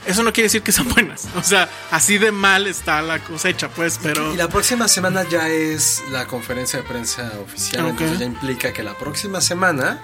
[0.05, 1.27] Eso no quiere decir que son buenas.
[1.35, 4.33] O sea, así de mal está la cosecha, pues, pero.
[4.33, 7.85] Y la próxima semana ya es la conferencia de prensa oficial.
[7.85, 7.89] Ok.
[7.91, 9.99] Entonces ya implica que la próxima semana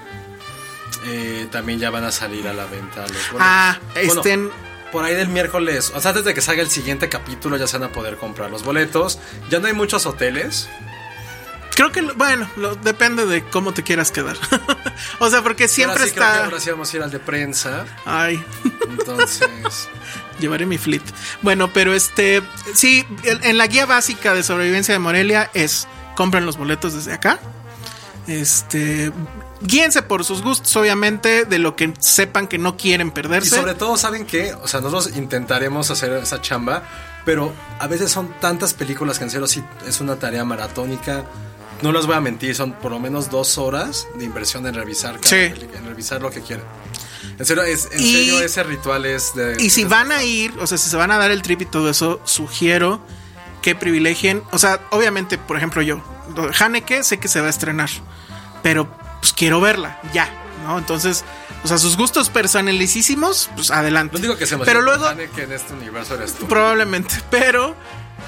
[1.05, 3.39] eh, también ya van a salir a la venta los boletos.
[3.39, 4.51] Ah, Bueno, estén.
[4.91, 7.77] por ahí del miércoles, o sea, antes de que salga el siguiente capítulo, ya se
[7.77, 9.19] van a poder comprar los boletos.
[9.49, 10.67] Ya no hay muchos hoteles.
[11.81, 14.37] Creo que, bueno, lo- depende de cómo te quieras quedar.
[15.19, 16.45] o sea, porque siempre ahora sí creo que está.
[16.45, 17.85] ahora sí vamos a ir al de prensa.
[18.05, 18.43] Ay.
[18.87, 19.89] Entonces,
[20.39, 21.01] Llevaré mi fleet.
[21.41, 22.43] Bueno, pero este,
[22.75, 27.39] sí, en la guía básica de sobrevivencia de Morelia es compren los boletos desde acá.
[28.27, 29.11] Este,
[29.61, 33.55] guíense por sus gustos, obviamente, de lo que sepan que no quieren y perderse.
[33.55, 34.53] sobre todo, ¿saben qué?
[34.53, 36.83] O sea, nosotros intentaremos hacer esa chamba,
[37.25, 41.25] pero a veces son tantas películas que en serio sí es una tarea maratónica.
[41.81, 45.19] No les voy a mentir, son por lo menos dos horas de inversión en revisar
[45.19, 45.53] cada Sí.
[45.75, 46.65] en revisar lo que quieren.
[47.39, 49.55] En serio, es, en Y- serio ese ritual es de...
[49.59, 51.61] Y si de- van a ir, o sea, si se van a dar el trip
[51.61, 53.01] y todo eso, sugiero
[53.63, 56.01] que privilegien, o sea, obviamente, por ejemplo, yo,
[56.59, 57.89] Haneke sé que se va a estrenar,
[58.63, 58.87] pero
[59.19, 60.29] pues quiero verla, ya,
[60.65, 60.77] ¿no?
[60.79, 61.23] Entonces,
[61.63, 64.13] o sea, sus gustos personalicísimos, pues adelante.
[64.17, 65.05] Lo único que se me Pero luego,
[65.35, 66.47] que en este universo eres tú.
[66.47, 67.75] probablemente, pero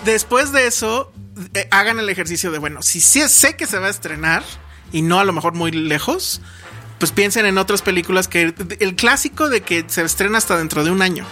[0.06, 1.12] después de eso,
[1.54, 4.44] eh, hagan el ejercicio de, bueno, si sí sé que se va a estrenar,
[4.92, 6.42] y no a lo mejor muy lejos,
[7.00, 10.92] pues piensen en otras películas que el clásico de que se estrena hasta dentro de
[10.92, 11.26] un año.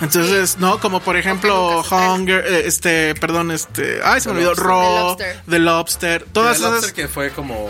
[0.00, 0.80] Entonces, ¿no?
[0.80, 1.82] Como por ejemplo.
[1.82, 4.62] Hunger, eh, este, perdón, este, ay, se me The olvidó.
[4.64, 5.42] Raw, The Lobster.
[5.48, 6.92] The Lobster, todas El Lobster esas.
[6.92, 7.68] que fue como...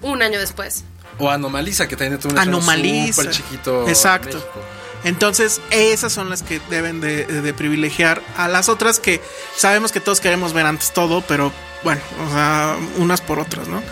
[0.00, 0.84] un año después.
[1.18, 3.14] O Anomaliza, que también tuvo un Anomaliza.
[3.22, 3.88] súper chiquito.
[3.88, 4.44] Exacto.
[5.04, 9.20] Entonces, esas son las que deben de, de privilegiar a las otras que
[9.56, 11.52] sabemos que todos queremos ver antes todo, pero
[11.82, 13.82] bueno, o sea, unas por otras, ¿no?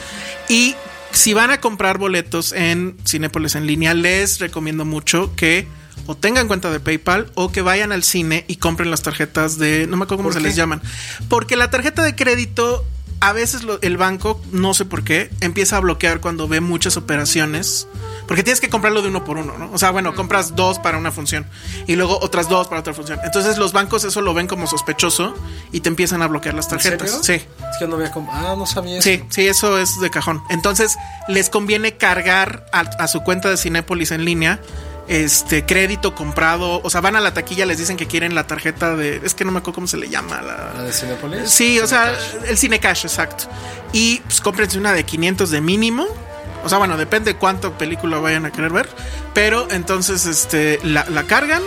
[0.49, 0.75] Y
[1.13, 5.69] si van a comprar boletos en Cinépolis en línea, les recomiendo mucho que
[6.07, 9.87] o tengan cuenta de PayPal o que vayan al cine y compren las tarjetas de,
[9.87, 10.47] no me acuerdo cómo ¿Por se qué?
[10.47, 10.81] les llaman,
[11.29, 12.85] porque la tarjeta de crédito
[13.23, 16.97] a veces lo- el banco, no sé por qué, empieza a bloquear cuando ve muchas
[16.97, 17.87] operaciones
[18.29, 19.71] Porque tienes que comprarlo de uno por uno, ¿no?
[19.73, 21.45] O sea, bueno, compras dos para una función
[21.89, 23.19] y luego otras dos para otra función.
[23.25, 25.35] Entonces los bancos eso lo ven como sospechoso
[25.73, 27.11] y te empiezan a bloquear las tarjetas.
[27.25, 27.45] serio?
[27.45, 27.47] Sí.
[27.73, 29.03] Es que no había Ah, no sabía eso.
[29.09, 30.41] Sí, sí, eso es de cajón.
[30.51, 30.97] Entonces,
[31.29, 34.61] les conviene cargar a, a su cuenta de Cinépolis en línea
[35.09, 36.81] este crédito comprado.
[36.83, 39.21] O sea, van a la taquilla, les dicen que quieren la tarjeta de.
[39.25, 40.41] Es que no me acuerdo cómo se le llama.
[40.43, 41.51] La, ¿La de Cinepolis?
[41.51, 42.15] Sí, o sea,
[42.47, 43.45] el Cinecash, exacto.
[43.93, 46.07] Y pues cómprense una de 500 de mínimo.
[46.65, 48.89] O sea, bueno, depende cuánta película vayan a querer ver.
[49.35, 51.63] Pero entonces este, la, la cargan.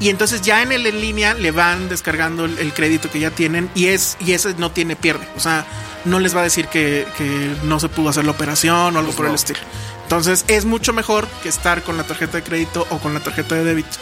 [0.00, 3.30] Y entonces ya en el en línea le van descargando el, el crédito que ya
[3.30, 3.70] tienen.
[3.74, 5.26] Y es y ese no tiene pierde.
[5.36, 5.66] O sea,
[6.04, 9.12] no les va a decir que, que no se pudo hacer la operación o algo
[9.12, 9.58] por el estilo.
[10.04, 13.56] Entonces es mucho mejor que estar con la tarjeta de crédito o con la tarjeta
[13.56, 13.96] de débito.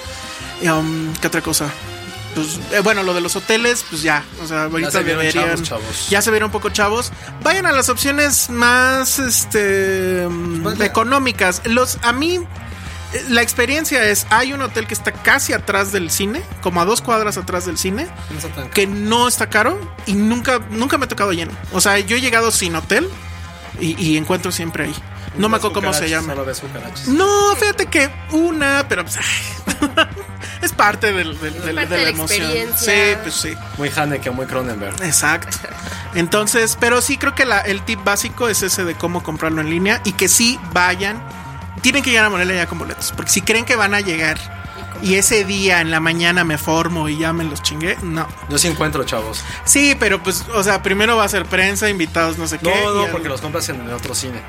[0.62, 1.70] Um, ¿Qué otra cosa?
[2.34, 4.22] Pues, eh, bueno, lo de los hoteles, pues ya.
[4.42, 5.46] O sea, ahorita se vieron deberían.
[5.46, 6.10] chavos, chavos.
[6.10, 7.10] Ya se vieron un poco chavos.
[7.42, 10.28] Vayan a las opciones más este
[10.62, 10.84] Pues ya.
[10.84, 11.62] económicas.
[11.64, 12.40] Los a mí
[13.28, 17.00] la experiencia es hay un hotel que está casi atrás del cine, como a dos
[17.02, 21.32] cuadras atrás del cine, No que no está caro y nunca nunca me ha tocado
[21.32, 21.52] lleno.
[21.72, 23.08] O sea, yo he llegado sin hotel
[23.80, 24.94] y, y encuentro siempre ahí.
[25.36, 26.32] No me acuerdo cómo se llama.
[26.32, 27.08] Solo ves cucarachas.
[27.08, 29.88] No, fíjate que una, pero pues, ay,
[30.62, 32.40] es parte del, del- del- parte de la emoción.
[32.42, 32.92] experiencia.
[33.12, 33.54] Sí, pues sí.
[33.76, 35.02] Muy Haneke, muy Cronenberg.
[35.02, 35.58] Exacto.
[36.14, 39.68] Entonces, pero sí creo que la- el tip básico es ese de cómo comprarlo en
[39.68, 41.22] línea y que sí vayan.
[41.86, 43.12] Tienen que llegar a Morelia ya con boletos.
[43.14, 44.38] Porque si creen que van a llegar
[45.02, 48.26] y ese día en la mañana me formo y ya me los chingué, no.
[48.48, 49.44] Yo sí encuentro, chavos.
[49.64, 52.80] Sí, pero pues, o sea, primero va a ser prensa, invitados, no sé No, qué.
[52.84, 54.40] no, y porque los compras en el otro cine.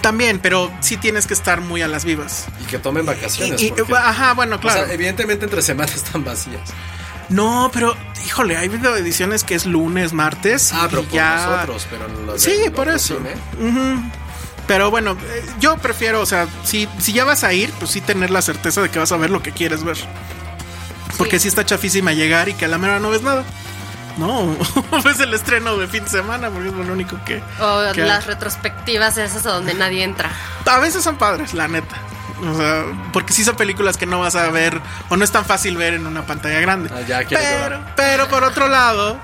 [0.00, 2.46] También, pero sí tienes que estar muy a las vivas.
[2.60, 3.62] Y que tomen vacaciones.
[3.62, 4.86] Y- y- porque- ajá, bueno, O claro.
[4.86, 6.62] sea, evidentemente entre semanas están vacías.
[7.28, 7.96] No, pero,
[8.26, 10.72] híjole, hay video ediciones que es lunes, martes.
[10.72, 11.46] Ah, pero y por ya...
[11.46, 13.18] nosotros, pero en los Sí, del por eso.
[13.18, 13.34] cine.
[13.68, 14.10] Ujú.
[14.66, 18.00] Pero bueno, eh, yo prefiero, o sea, si, si ya vas a ir, pues sí
[18.00, 19.96] tener la certeza de que vas a ver lo que quieres ver.
[21.18, 23.44] Porque sí, está chafísima llegar y que a la mera no ves nada.
[24.18, 24.56] No,
[25.04, 27.42] ves el estreno de fin de semana, porque es lo único que...
[27.60, 28.08] O que hay.
[28.08, 30.30] las retrospectivas esas a donde nadie entra.
[30.64, 31.96] A veces son padres, la neta.
[32.42, 35.44] O sea, porque sí son películas que no vas a ver o no es tan
[35.44, 36.90] fácil ver en una pantalla grande.
[36.92, 39.18] Ah, ya pero, pero por otro lado,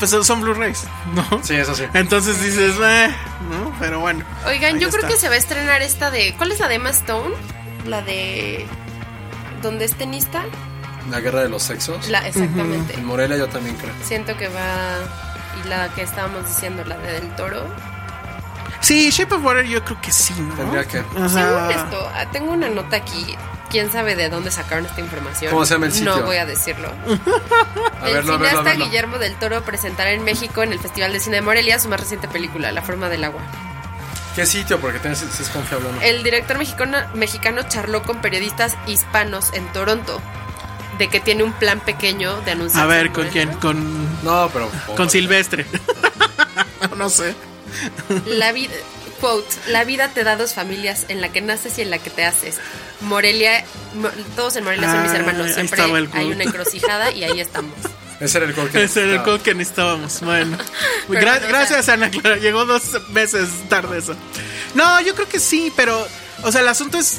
[0.00, 0.84] pues son Blu-rays,
[1.14, 1.40] ¿no?
[1.42, 1.84] Sí, eso sí.
[1.92, 3.14] Entonces dices, eh,
[3.50, 3.72] ¿no?
[3.78, 4.24] Pero bueno.
[4.46, 5.08] Oigan, yo creo está.
[5.08, 6.34] que se va a estrenar esta de.
[6.36, 7.34] ¿Cuál es la de Emma Stone?
[7.86, 8.66] La de.
[9.62, 10.44] ¿Dónde es tenista?
[11.10, 12.08] La guerra de los sexos.
[12.08, 12.94] La, exactamente.
[12.94, 13.92] En Morelia yo también creo.
[14.02, 14.98] Siento que va.
[15.62, 17.66] Y la que estábamos diciendo, la de Del Toro.
[18.80, 20.54] Sí, Shape of Water yo creo que sí, ¿no?
[20.54, 21.00] Tendría que.
[21.00, 23.36] O sea, Según esto, ah, tengo una nota aquí.
[23.70, 25.50] ¿Quién sabe de dónde sacaron esta información?
[25.52, 26.16] ¿Cómo se llama el sitio?
[26.16, 26.88] No voy a decirlo.
[28.00, 28.84] A el verlo, a verlo, a cineasta verlo.
[28.86, 32.00] Guillermo del Toro presentará en México en el Festival de Cine de Morelia su más
[32.00, 33.42] reciente película, La forma del agua.
[34.34, 34.80] ¿Qué sitio?
[34.80, 36.00] Porque tienes, si es confiable o no.
[36.00, 40.20] El director mexicano, mexicano charló con periodistas hispanos en Toronto
[40.98, 42.84] de que tiene un plan pequeño de anunciar.
[42.84, 43.50] a ver, ¿con quién?
[43.54, 44.70] Con, No, pero.
[44.96, 45.66] con Silvestre.
[46.90, 47.34] no, no sé.
[48.26, 48.72] La vida,
[49.20, 52.10] quote, la vida te da dos familias, en la que naces y en la que
[52.10, 52.56] te haces.
[53.00, 53.64] Morelia,
[53.94, 55.46] mo- todos en Morelia son mis Ah, hermanos.
[55.46, 57.72] ahí Siempre estaba el hay una encrucijada y ahí estamos.
[58.20, 58.82] Ese era el gol que.
[58.84, 60.20] Ese era el code que necesitábamos.
[60.20, 60.58] Bueno.
[61.08, 62.36] Gra- gracias, Ana Clara.
[62.36, 64.14] Llegó dos meses tarde eso.
[64.74, 66.06] No, yo creo que sí, pero.
[66.42, 67.18] O sea, el asunto es.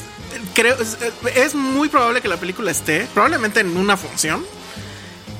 [0.54, 0.78] Creo.
[0.80, 0.98] Es,
[1.36, 3.08] es muy probable que la película esté.
[3.16, 4.46] Probablemente en una función.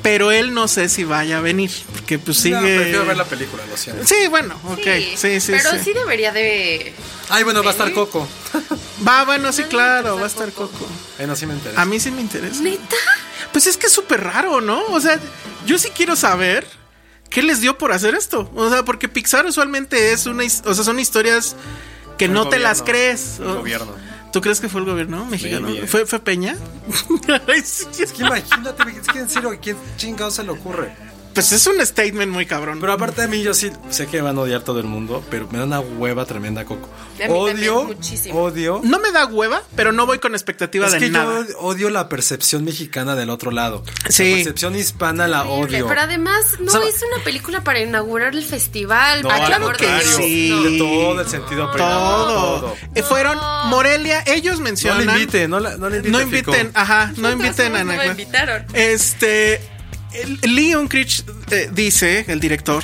[0.02, 1.72] Pero él no sé si vaya a venir.
[1.94, 2.56] Porque pues sigue.
[2.56, 4.06] No, prefiero ver la película, lo siento.
[4.06, 4.80] Sí, bueno, ok.
[5.16, 5.80] Sí, sí, Pero sí.
[5.84, 5.94] sí.
[5.94, 6.94] debería de.
[7.30, 8.28] Ay, bueno, va a estar Coco.
[9.08, 10.16] Va, bueno, sí, claro.
[10.16, 10.88] Va a estar Coco.
[11.20, 11.82] Ay, no, sí me interesa.
[11.82, 12.62] A mí sí me interesa.
[12.62, 12.96] ¿Neta?
[13.52, 14.84] Pues es que es súper raro, ¿no?
[14.88, 15.20] O sea,
[15.66, 16.66] yo sí quiero saber
[17.30, 18.50] qué les dio por hacer esto.
[18.56, 21.56] O sea, porque Pixar usualmente es una, o sea, son historias
[22.18, 23.40] que El no te las crees.
[23.40, 23.96] El gobierno.
[24.32, 25.68] ¿Tú crees que fue el gobierno mexicano?
[25.88, 26.56] ¿Fue, fue Peña?
[27.48, 30.92] Es que imagínate, es que en serio, ¿a quién chingado se le ocurre?
[31.34, 32.80] Pues es un statement muy cabrón.
[32.82, 35.48] Pero aparte de mí, yo sí sé que van a odiar todo el mundo, pero
[35.52, 36.90] me da una hueva tremenda Coco.
[37.24, 38.42] A mí Odio, muchísimo.
[38.42, 38.82] odio.
[38.84, 41.46] no me da hueva, pero no voy con expectativa Es de que nada.
[41.48, 43.84] yo odio la percepción mexicana del otro lado.
[44.10, 44.30] Sí.
[44.30, 45.88] La percepción hispana la odio.
[45.88, 49.22] Pero además, no O sea, es una película para inaugurar el festival.
[49.22, 50.50] No, contrario, Dios, sí.
[50.50, 50.64] no.
[50.64, 52.60] De todo el sentido Todo.
[52.62, 52.76] todo.
[52.96, 55.06] Eh, fueron Morelia, ellos No mencionan.
[55.06, 56.12] le inviten, no, la- no le inviten.
[56.12, 58.66] No inviten, ajá, no inviten a No invitaron.
[58.74, 59.62] Este.
[60.44, 62.84] Lee Unkrich eh, dice, el director,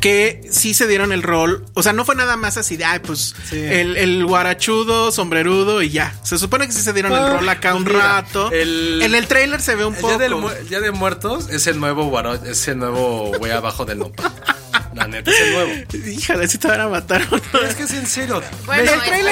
[0.00, 1.64] que sí se dieron el rol.
[1.74, 3.56] O sea, no fue nada más así de, ay, pues Sí.
[3.58, 6.12] el, el guarachudo, sombrerudo y ya.
[6.24, 8.50] Se supone que sí se dieron el Ah, rol acá un mira, rato.
[8.50, 10.08] el- en el trailer se ve un El poco.
[10.16, 13.52] día, del mu- el Día de Muertos es el nuevo guaro, es el nuevo güey
[13.52, 14.32] abajo del nopal.
[14.94, 15.72] La neta es el nuevo.
[16.06, 17.26] Híjole, si te van a matar.
[17.52, 18.42] Pero es que es en serio.
[18.66, 19.22] Bueno, El que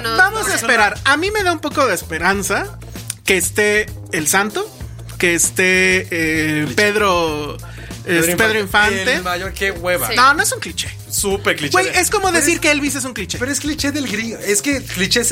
[0.00, 0.98] nos- Vamos a esperar.
[1.04, 2.78] A mí me da un poco de esperanza
[3.24, 4.64] que esté el santo,
[5.22, 7.56] que esté eh, Pedro,
[8.04, 9.14] es Pedro Infante.
[9.14, 10.08] El mayor, qué hueva.
[10.08, 10.16] Sí.
[10.16, 10.88] No, no es un cliché.
[11.12, 11.72] Súper cliché.
[11.72, 13.38] Güey, es como decir que Elvis es un cliché.
[13.38, 14.38] Pero es cliché del gringo.
[14.38, 15.22] Es que cliché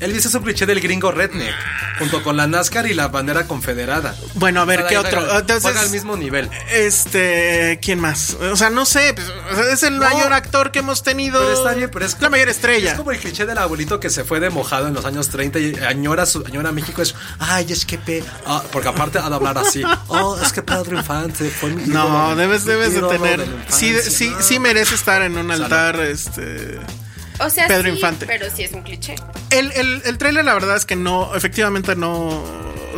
[0.00, 1.54] Elvis es un cliché del gringo redneck.
[1.98, 4.14] Junto con la NASCAR y la bandera confederada.
[4.34, 5.38] Bueno, a ver, ¿qué juega- otro?
[5.38, 6.48] Entonces, juega al mismo nivel.
[6.70, 8.36] Este, ¿quién más?
[8.52, 11.40] O sea, no sé, pues, es el mayor actor que hemos tenido.
[11.40, 12.92] Pero está bien, pero es la mayor estrella.
[12.92, 15.58] Es como el cliché del abuelito que se fue de mojado en los años 30
[15.58, 17.02] y añora, su, añora México.
[17.02, 18.22] Es, ay, es que pe.
[18.46, 19.82] ah, porque aparte ha de hablar así.
[20.12, 23.46] Oh, es que Pedro Infante fue mi No, debes, debes de tener.
[23.68, 25.62] sí, sí, sí merece estar en un Salud.
[25.64, 26.78] altar, este.
[27.38, 28.26] O sea, Pedro sí, Infante.
[28.26, 29.14] pero sí es un cliché.
[29.50, 32.42] El, el, el trailer, la verdad es que no, efectivamente no.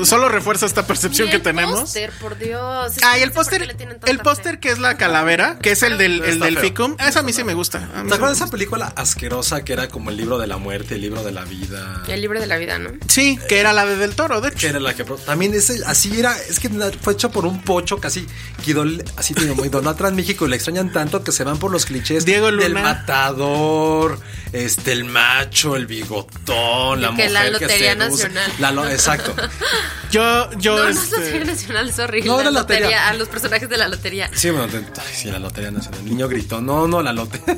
[0.05, 1.81] Solo refuerza esta percepción Y que el tenemos.
[1.81, 2.95] póster, por Dios.
[3.03, 5.73] Ah, que y el póster, le tienen tanta el póster que es la calavera, que
[5.73, 7.79] es el del, el del ficum, esa a mí sí me gusta.
[8.09, 11.03] ¿Te acuerdas de esa película asquerosa que era como el libro de la muerte, el
[11.03, 12.03] libro de la vida?
[12.09, 12.91] El libro de la vida, ¿no?
[13.09, 14.69] Sí, que era la de Del Toro, de Que hecho.
[14.69, 16.69] era la que también es el- así era, es que
[17.01, 18.27] fue hecho por un pocho casi
[18.65, 21.45] que idol- así te digo, muy idolatra en México y le extrañan tanto que se
[21.45, 22.83] van por los clichés Diego del Luna.
[22.83, 24.19] matador,
[24.53, 28.29] este el macho, el bigotón, la que mujer la que Lotería seduce.
[28.29, 28.53] Nacional.
[28.59, 29.35] La lo- exacto.
[30.11, 32.29] Yo, yo, No, no este, es Lotería Nacional, es horrible.
[32.31, 32.81] No, la lotería.
[32.83, 33.09] lotería.
[33.09, 34.31] A los personajes de la lotería.
[34.35, 36.01] Sí, bueno, te- ay, sí, la lotería nacional.
[36.01, 37.57] El niño gritó, no, no, la lotería.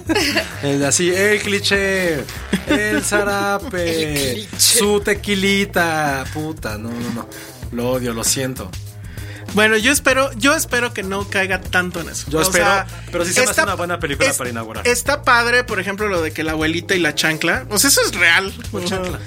[0.88, 2.24] Así, el cliché,
[2.68, 4.58] el zarape, El cliché.
[4.58, 7.28] su tequilita, puta, no, no, no.
[7.72, 8.70] Lo odio, lo siento.
[9.54, 12.28] Bueno, yo espero, yo espero que no caiga tanto en eso.
[12.28, 12.66] Yo espero,
[13.12, 14.86] pero sí se me hace una buena película para inaugurar.
[14.86, 17.64] Está padre, por ejemplo, lo de que la abuelita y la chancla.
[17.70, 18.52] O sea, eso es real.
[18.72, 19.20] ¿Cuál O sea, chancla?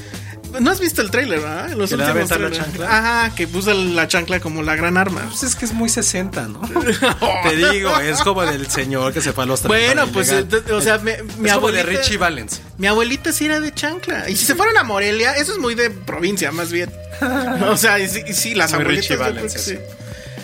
[0.60, 1.72] No has visto el tráiler, ¿verdad?
[1.72, 2.98] En los ¿Que últimos la chancla?
[2.98, 5.22] Ajá, que puso la chancla como la gran arma.
[5.30, 6.62] Pues es que es muy 60, ¿no?
[7.50, 10.64] Te digo, es como del señor que se fue a los 30 Bueno, pues, ilegal.
[10.74, 12.62] o sea, me- mi es como de abuelita- Richie Valens.
[12.78, 14.30] Mi abuelita sí era de chancla.
[14.30, 16.92] Y si se fueron a Morelia, eso es muy de provincia, más bien.
[17.70, 19.10] O sea, y sí, y sí, las Muy abuelitas.
[19.10, 19.78] Richie Valens, sí.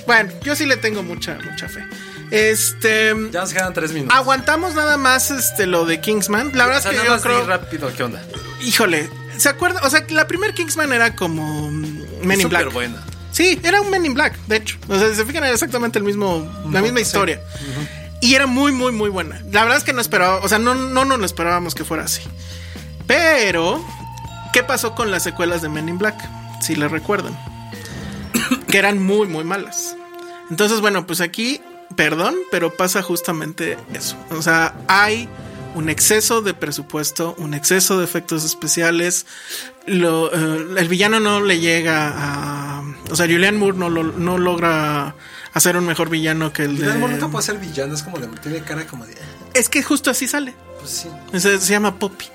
[0.08, 1.82] Bueno, yo sí le tengo mucha, mucha fe.
[2.34, 3.14] Este.
[3.32, 4.18] Ya nos quedan tres minutos.
[4.18, 6.52] Aguantamos nada más este lo de Kingsman.
[6.56, 7.46] La verdad O sea, es que yo creo.
[7.46, 8.24] rápido, ¿qué onda?
[8.64, 9.08] Híjole,
[9.38, 9.82] ¿se acuerda?
[9.84, 12.74] O sea, la primer Kingsman era como Men in Súper Black.
[12.74, 13.04] buena.
[13.32, 14.78] Sí, era un Men in Black, de hecho.
[14.90, 17.04] O sea, si se fijan, era exactamente el mismo, la misma sí.
[17.04, 17.40] historia.
[18.20, 19.40] Y era muy, muy, muy buena.
[19.52, 22.06] La verdad es que no esperaba, o sea, no, no nos lo esperábamos que fuera
[22.06, 22.22] así.
[23.06, 23.86] Pero,
[24.54, 26.16] ¿qué pasó con las secuelas de Men in Black?
[26.62, 27.38] Si le recuerdan.
[28.68, 29.96] que eran muy, muy malas.
[30.50, 31.62] Entonces, bueno, pues aquí,
[31.96, 34.18] perdón, pero pasa justamente eso.
[34.32, 35.28] O sea, hay
[35.76, 39.26] un exceso de presupuesto, un exceso de efectos especiales.
[39.86, 42.84] Lo, eh, el villano no le llega a.
[43.10, 45.16] O sea, Julian Moore no, lo- no logra
[45.54, 46.80] hacer un mejor villano que el Y de.
[46.84, 49.16] Julian Moore nunca puede ser villano, es como de, tiene cara como de.
[49.54, 50.54] Es que justo así sale.
[50.80, 51.40] Pues sí.
[51.40, 52.26] Se, se llama Poppy.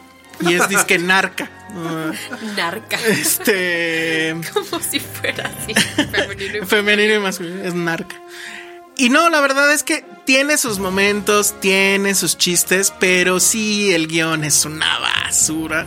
[0.41, 1.51] Y es disque narca.
[1.75, 2.13] Ah,
[2.57, 2.97] Narca.
[3.09, 4.37] este.
[4.53, 5.75] Como si fuera así.
[5.75, 6.59] Femenino.
[6.63, 8.17] y- Femenino y masculino, es narca.
[8.99, 14.09] Y no, la verdad es que tiene sus momentos, tiene sus chistes, pero sí el
[14.09, 15.87] guion es una basura.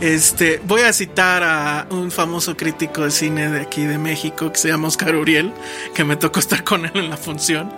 [0.00, 4.58] Este, voy a citar a un famoso crítico de cine de aquí de México que
[4.58, 5.52] se llama Oscar Uriel,
[5.94, 7.70] que me tocó estar con él en la función.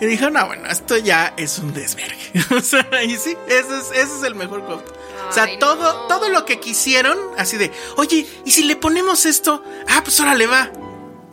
[0.00, 2.16] Y dijo, no, bueno, esto ya es un desvergue.
[2.56, 4.90] o sea, y sí, ese es, ese es el mejor quote.
[5.28, 6.06] O sea, Ay, todo, no.
[6.08, 9.62] todo lo que quisieron, así de, oye, ¿y si le ponemos esto?
[9.86, 10.72] Ah, pues ahora le va.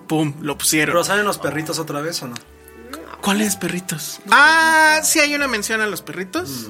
[0.10, 0.94] Pum, lo pusieron.
[0.94, 2.36] ¿Pero salen los perritos otra vez o no?
[3.22, 4.20] ¿Cuáles perritos?
[4.32, 6.68] Ah, sí hay una mención a los perritos.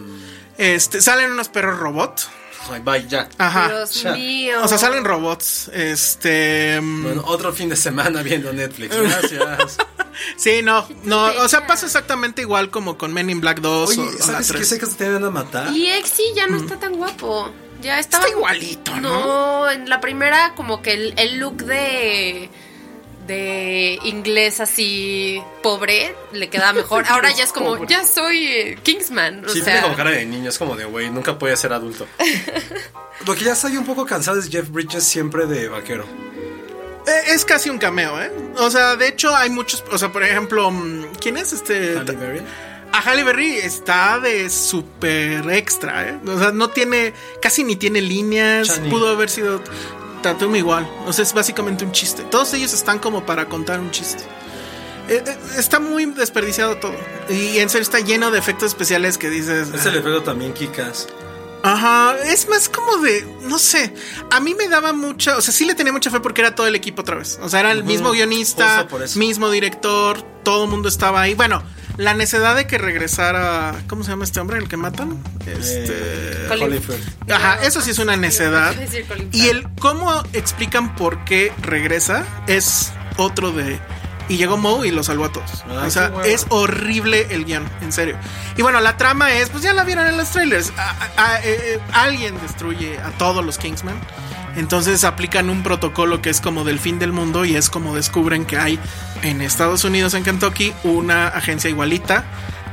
[0.58, 2.30] Este, salen unos perros robot.
[2.72, 3.28] Ay, bye, ya.
[3.38, 3.70] Ajá.
[3.70, 4.12] Dios Ya.
[4.14, 4.60] mío.
[4.64, 5.70] O sea, salen robots.
[5.74, 6.80] Este.
[6.82, 8.96] mm, Bueno, otro fin de semana viendo Netflix.
[8.96, 9.78] Gracias.
[10.36, 11.28] Sí, no, no.
[11.44, 14.26] O sea, pasa exactamente igual como con Men in Black 2 o, o Oye, la
[14.26, 14.68] ¿sabes qué 3.
[14.68, 15.72] sé que te van a matar?
[15.72, 17.50] Y Exi ya no está tan guapo.
[17.82, 18.26] Ya estaba.
[18.26, 19.10] Está igualito, ¿no?
[19.64, 22.50] No, en la primera, como que el, el look de.
[23.30, 27.06] De inglés así pobre le quedaba mejor.
[27.10, 27.88] Ahora ya es como, Pobre.
[27.88, 29.46] ya soy eh, Kingsman.
[29.46, 31.72] O Sí, sea, tiene como cara de niño, es como de, güey, nunca puede ser
[31.72, 32.08] adulto.
[33.26, 36.06] Lo que ya estoy un poco cansado es Jeff Bridges siempre de vaquero.
[37.06, 38.32] Eh, Es casi un cameo, ¿eh?
[38.58, 39.84] O sea, de hecho hay muchos.
[39.92, 41.98] O sea, por ejemplo, mm, ¿quién es este?
[41.98, 42.42] Halle Berry.
[42.92, 46.20] A Halle Berry está de súper extra, ¿eh?
[46.26, 48.68] O sea, no tiene, casi ni tiene líneas.
[48.68, 48.90] Chani.
[48.90, 49.62] Pudo haber sido
[50.22, 50.90] Tatum igual.
[51.06, 52.24] O sea, es básicamente un chiste.
[52.24, 54.24] Todos ellos están como para contar un chiste.
[55.08, 56.96] Eh, eh, está muy desperdiciado todo.
[57.30, 59.70] Y en serio está lleno de efectos especiales que dices.
[59.74, 61.08] Es el "Ah, efecto también Kikas.
[61.62, 63.94] Ajá, es más como de, no sé,
[64.32, 66.68] a mí me daba mucha, o sea, sí le tenía mucha fe porque era todo
[66.68, 67.40] el equipo otra vez.
[67.42, 71.36] O sea, era el mismo guionista, mismo director, todo el mundo estaba ahí.
[71.36, 71.62] Bueno,
[71.98, 75.22] la necedad de que regresara, ¿cómo se llama este hombre, el que matan?
[75.46, 75.88] Este...
[75.90, 76.82] Eh.
[77.30, 78.74] Ajá, eso sí es una necedad.
[79.34, 83.80] Y el cómo explican por qué regresa es otro de.
[84.30, 85.66] Y llegó Moe y lo salvó a todos.
[85.70, 86.24] Ah, o sea, bueno.
[86.26, 88.16] es horrible el guion, en serio.
[88.56, 90.72] Y bueno, la trama es, pues ya la vieron en los trailers.
[90.78, 93.96] A- a- a- eh, alguien destruye a todos los Kingsman.
[94.56, 98.46] Entonces aplican un protocolo que es como del fin del mundo y es como descubren
[98.46, 98.80] que hay
[99.24, 102.24] en Estados Unidos, en Kentucky, una agencia igualita.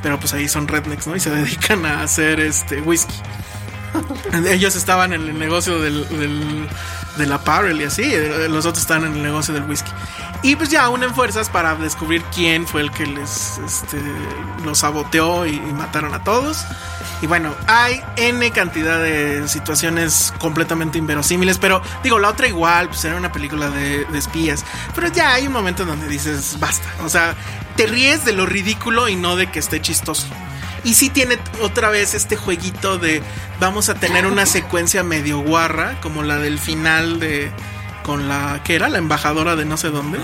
[0.02, 1.16] Pero pues ahí son rednecks, ¿no?
[1.16, 3.14] Y se dedican a hacer este whisky.
[4.48, 6.68] Ellos estaban en el negocio del, del,
[7.16, 9.90] del apparel y así, eh, los otros estaban en el negocio del whisky.
[10.42, 14.00] Y pues ya unen fuerzas para descubrir quién fue el que les este,
[14.64, 16.64] los saboteó y, y mataron a todos.
[17.22, 23.04] Y bueno, hay N cantidad de situaciones completamente inverosímiles, pero digo, la otra igual, pues
[23.06, 24.64] era una película de, de espías.
[24.94, 26.86] Pero ya hay un momento en donde dices, basta.
[27.02, 27.34] O sea,
[27.76, 30.26] te ríes de lo ridículo y no de que esté chistoso.
[30.86, 33.22] Y sí tiene otra vez este jueguito de
[33.60, 37.50] vamos a tener una secuencia medio guarra, como la del final de
[38.04, 40.20] con la que era la embajadora de no sé dónde,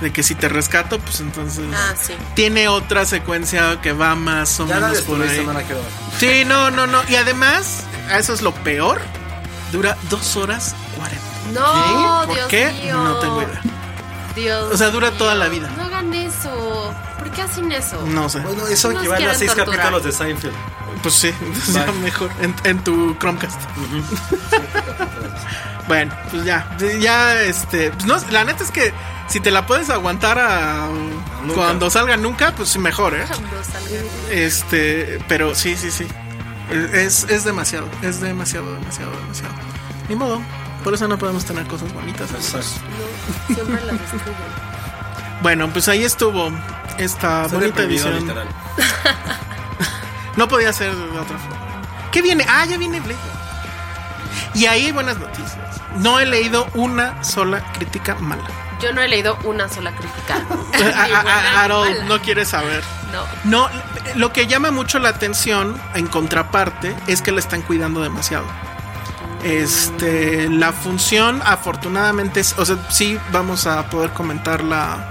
[0.00, 2.14] de que si te rescato, pues entonces Ah, sí.
[2.34, 5.46] tiene otra secuencia que va más o Ya la menos por ahí.
[6.18, 7.00] Sí, no, no, no.
[7.08, 7.84] Y además,
[8.18, 9.00] eso es lo peor.
[9.70, 11.22] Dura dos horas cuarenta.
[11.54, 12.72] No, ¿Por Dios qué?
[12.82, 12.96] mío.
[13.04, 13.60] No tengo idea.
[14.34, 15.70] Dios O sea, dura toda la vida.
[15.76, 16.94] No hagan eso.
[17.18, 18.00] ¿Por qué hacen eso?
[18.06, 18.40] No sé.
[18.40, 19.80] Bueno, eso Nos equivale a seis torturar.
[19.80, 20.54] capítulos de Seinfeld.
[21.02, 23.60] Pues sí, entonces ya mejor en, en tu Chromecast.
[25.88, 28.92] bueno, pues ya, ya este, pues no, la neta es que
[29.28, 30.88] si te la puedes aguantar a
[31.42, 31.54] Nunca.
[31.54, 33.24] cuando salga nunca, pues mejor, ¿eh?
[33.28, 33.88] Cuando salga.
[34.30, 36.06] Este, pero sí, sí, sí.
[36.92, 39.54] Es, es demasiado, es demasiado, demasiado, demasiado.
[40.08, 40.40] Ni modo,
[40.82, 42.30] por eso no podemos tener cosas bonitas.
[42.30, 42.76] amigos.
[43.48, 44.34] No, siempre las destruyen.
[45.42, 46.52] Bueno, pues ahí estuvo
[46.98, 48.32] esta bonita edición.
[50.36, 51.56] No podía ser de otra forma.
[52.10, 52.46] ¿Qué viene?
[52.48, 53.18] Ah, ya viene Blade.
[54.54, 55.80] Y ahí hay buenas noticias.
[55.98, 58.44] No he leído una sola crítica mala.
[58.80, 60.40] Yo no he leído una sola crítica.
[60.78, 62.82] Ni A- a- buena a- ni Harold, no quieres saber.
[63.12, 63.68] No.
[63.68, 63.68] No,
[64.14, 68.46] lo que llama mucho la atención en contraparte es que la están cuidando demasiado.
[69.42, 75.08] Este, la función afortunadamente es, o sea, sí vamos a poder comentarla.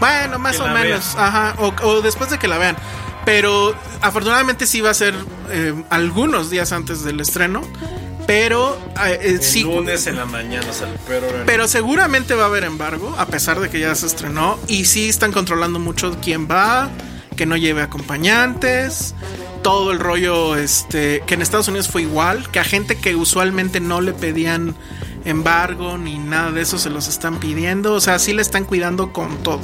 [0.00, 2.76] Bueno, más Que o menos, ajá, o, o después de que la vean.
[3.24, 5.14] Pero afortunadamente sí va a ser
[5.50, 7.62] eh, algunos días antes del estreno.
[8.26, 11.42] Pero eh, eh, El sí, lunes en la mañana, o sea, horario.
[11.44, 14.58] pero seguramente va a haber embargo, a pesar de que ya se estrenó.
[14.68, 16.88] Y sí están controlando mucho quién va,
[17.36, 19.14] que no lleve acompañantes.
[19.62, 23.80] Todo el rollo, este, que en Estados Unidos fue igual, que a gente que usualmente
[23.80, 24.74] no le pedían
[25.24, 27.94] embargo ni nada de eso se los están pidiendo.
[27.94, 29.60] O sea, sí le están cuidando con todo.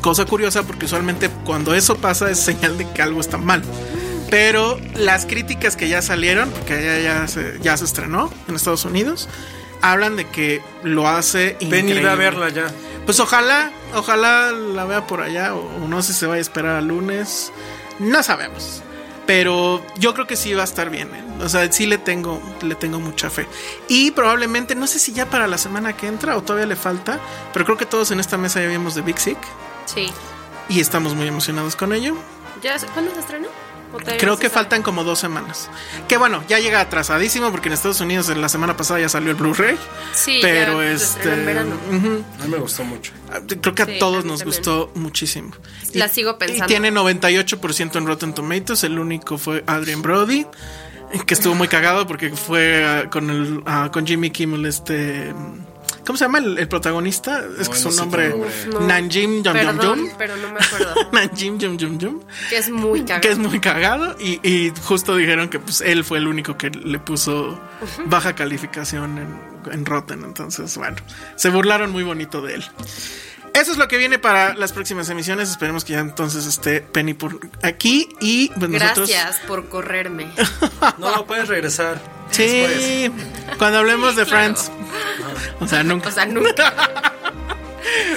[0.00, 3.62] Cosa curiosa porque usualmente cuando eso pasa es señal de que algo está mal.
[4.30, 8.84] Pero las críticas que ya salieron, porque ya, ya, se, ya se estrenó en Estados
[8.84, 9.28] Unidos,
[9.82, 12.66] hablan de que lo hace va a verla ya.
[13.04, 16.40] Pues ojalá, ojalá la vea por allá, o, o no sé si se vaya a
[16.40, 17.52] esperar al lunes.
[17.98, 18.82] No sabemos.
[19.26, 21.08] Pero yo creo que sí va a estar bien.
[21.14, 21.24] ¿eh?
[21.44, 23.46] O sea, sí le tengo, le tengo mucha fe.
[23.88, 27.20] Y probablemente, no sé si ya para la semana que entra o todavía le falta,
[27.52, 29.38] pero creo que todos en esta mesa ya vimos de Big Sick
[29.86, 30.10] Sí.
[30.68, 32.16] y estamos muy emocionados con ello.
[32.62, 33.48] ¿Ya, ¿Cuándo se estrenó?
[33.92, 35.68] ¿O todavía Creo que faltan como dos semanas.
[36.08, 39.30] Que bueno, ya llega atrasadísimo porque en Estados Unidos en la semana pasada ya salió
[39.30, 39.76] el Blu-ray.
[40.14, 41.18] Sí, pero ya se este.
[41.18, 41.76] estrenó en verano.
[41.90, 42.24] ujú.
[42.40, 43.12] A mí me gustó mucho.
[43.60, 44.46] Creo que Sí, a todos nos también.
[44.58, 45.52] gustó muchísimo.
[45.94, 46.64] La sigo pensando.
[46.64, 48.84] Y tiene 98% en Rotten Tomatoes.
[48.84, 50.46] El único fue Adrian Brody,
[51.26, 55.34] que estuvo muy cagado porque fue ah, con el ah, con Jimmy Kimmel este
[56.04, 57.44] ¿Cómo se llama el, el protagonista?
[57.58, 58.50] Es que No, su no nombre nombre.
[58.72, 58.80] No.
[58.80, 60.08] Nanjim Yum Yum Perdón, Yum.
[60.18, 60.94] pero no me acuerdo.
[61.12, 62.20] Nanjim Yum Yum Yum.
[62.50, 63.20] que es muy cagado.
[63.20, 66.70] Que es muy cagado y, y justo dijeron que pues él fue el único que
[66.70, 67.58] le puso
[68.06, 70.24] baja calificación en, en Rotten.
[70.24, 70.96] Entonces, bueno,
[71.36, 72.64] se burlaron muy bonito de él.
[73.54, 75.50] Eso es lo que viene para las próximas emisiones.
[75.50, 79.10] Esperemos que ya entonces esté Penny por aquí y pues nosotros.
[79.10, 80.28] Gracias por correrme.
[80.98, 82.00] No, puedes regresar.
[82.30, 83.10] Sí,
[83.58, 84.54] cuando hablemos de claro.
[84.54, 84.72] Friends.
[85.60, 86.08] O sea, nunca.
[86.08, 86.72] O sea, nunca.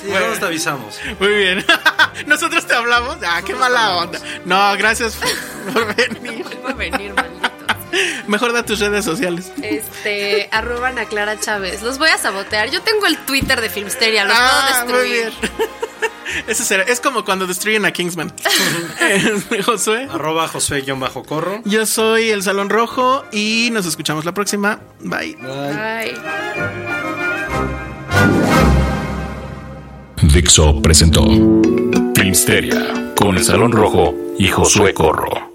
[0.01, 0.99] Sí, bueno, te avisamos.
[1.19, 1.65] Muy bien.
[2.27, 3.17] Nosotros te hablamos.
[3.27, 4.19] Ah, qué mala onda.
[4.45, 6.43] No, gracias por, por venir.
[6.43, 7.13] Vuelvo a venir.
[8.27, 9.51] Mejor da tus redes sociales.
[9.61, 11.81] Este, arroban a Clara Chávez.
[11.81, 12.69] Los voy a sabotear.
[12.69, 15.33] Yo tengo el Twitter de Filmsteria, los Ah, puedo muy destruir.
[15.57, 15.69] bien.
[16.47, 18.33] Ese será, es como cuando destruyen a Kingsman.
[18.99, 20.07] Eh, Josué.
[20.11, 21.61] Arroba Josué-Corro.
[21.65, 24.79] Yo soy el Salón Rojo y nos escuchamos la próxima.
[25.01, 25.35] Bye.
[25.35, 26.15] Bye.
[30.33, 31.23] Dixo presentó
[32.15, 35.54] Filmsteria con el Salón Rojo y Josué Corro.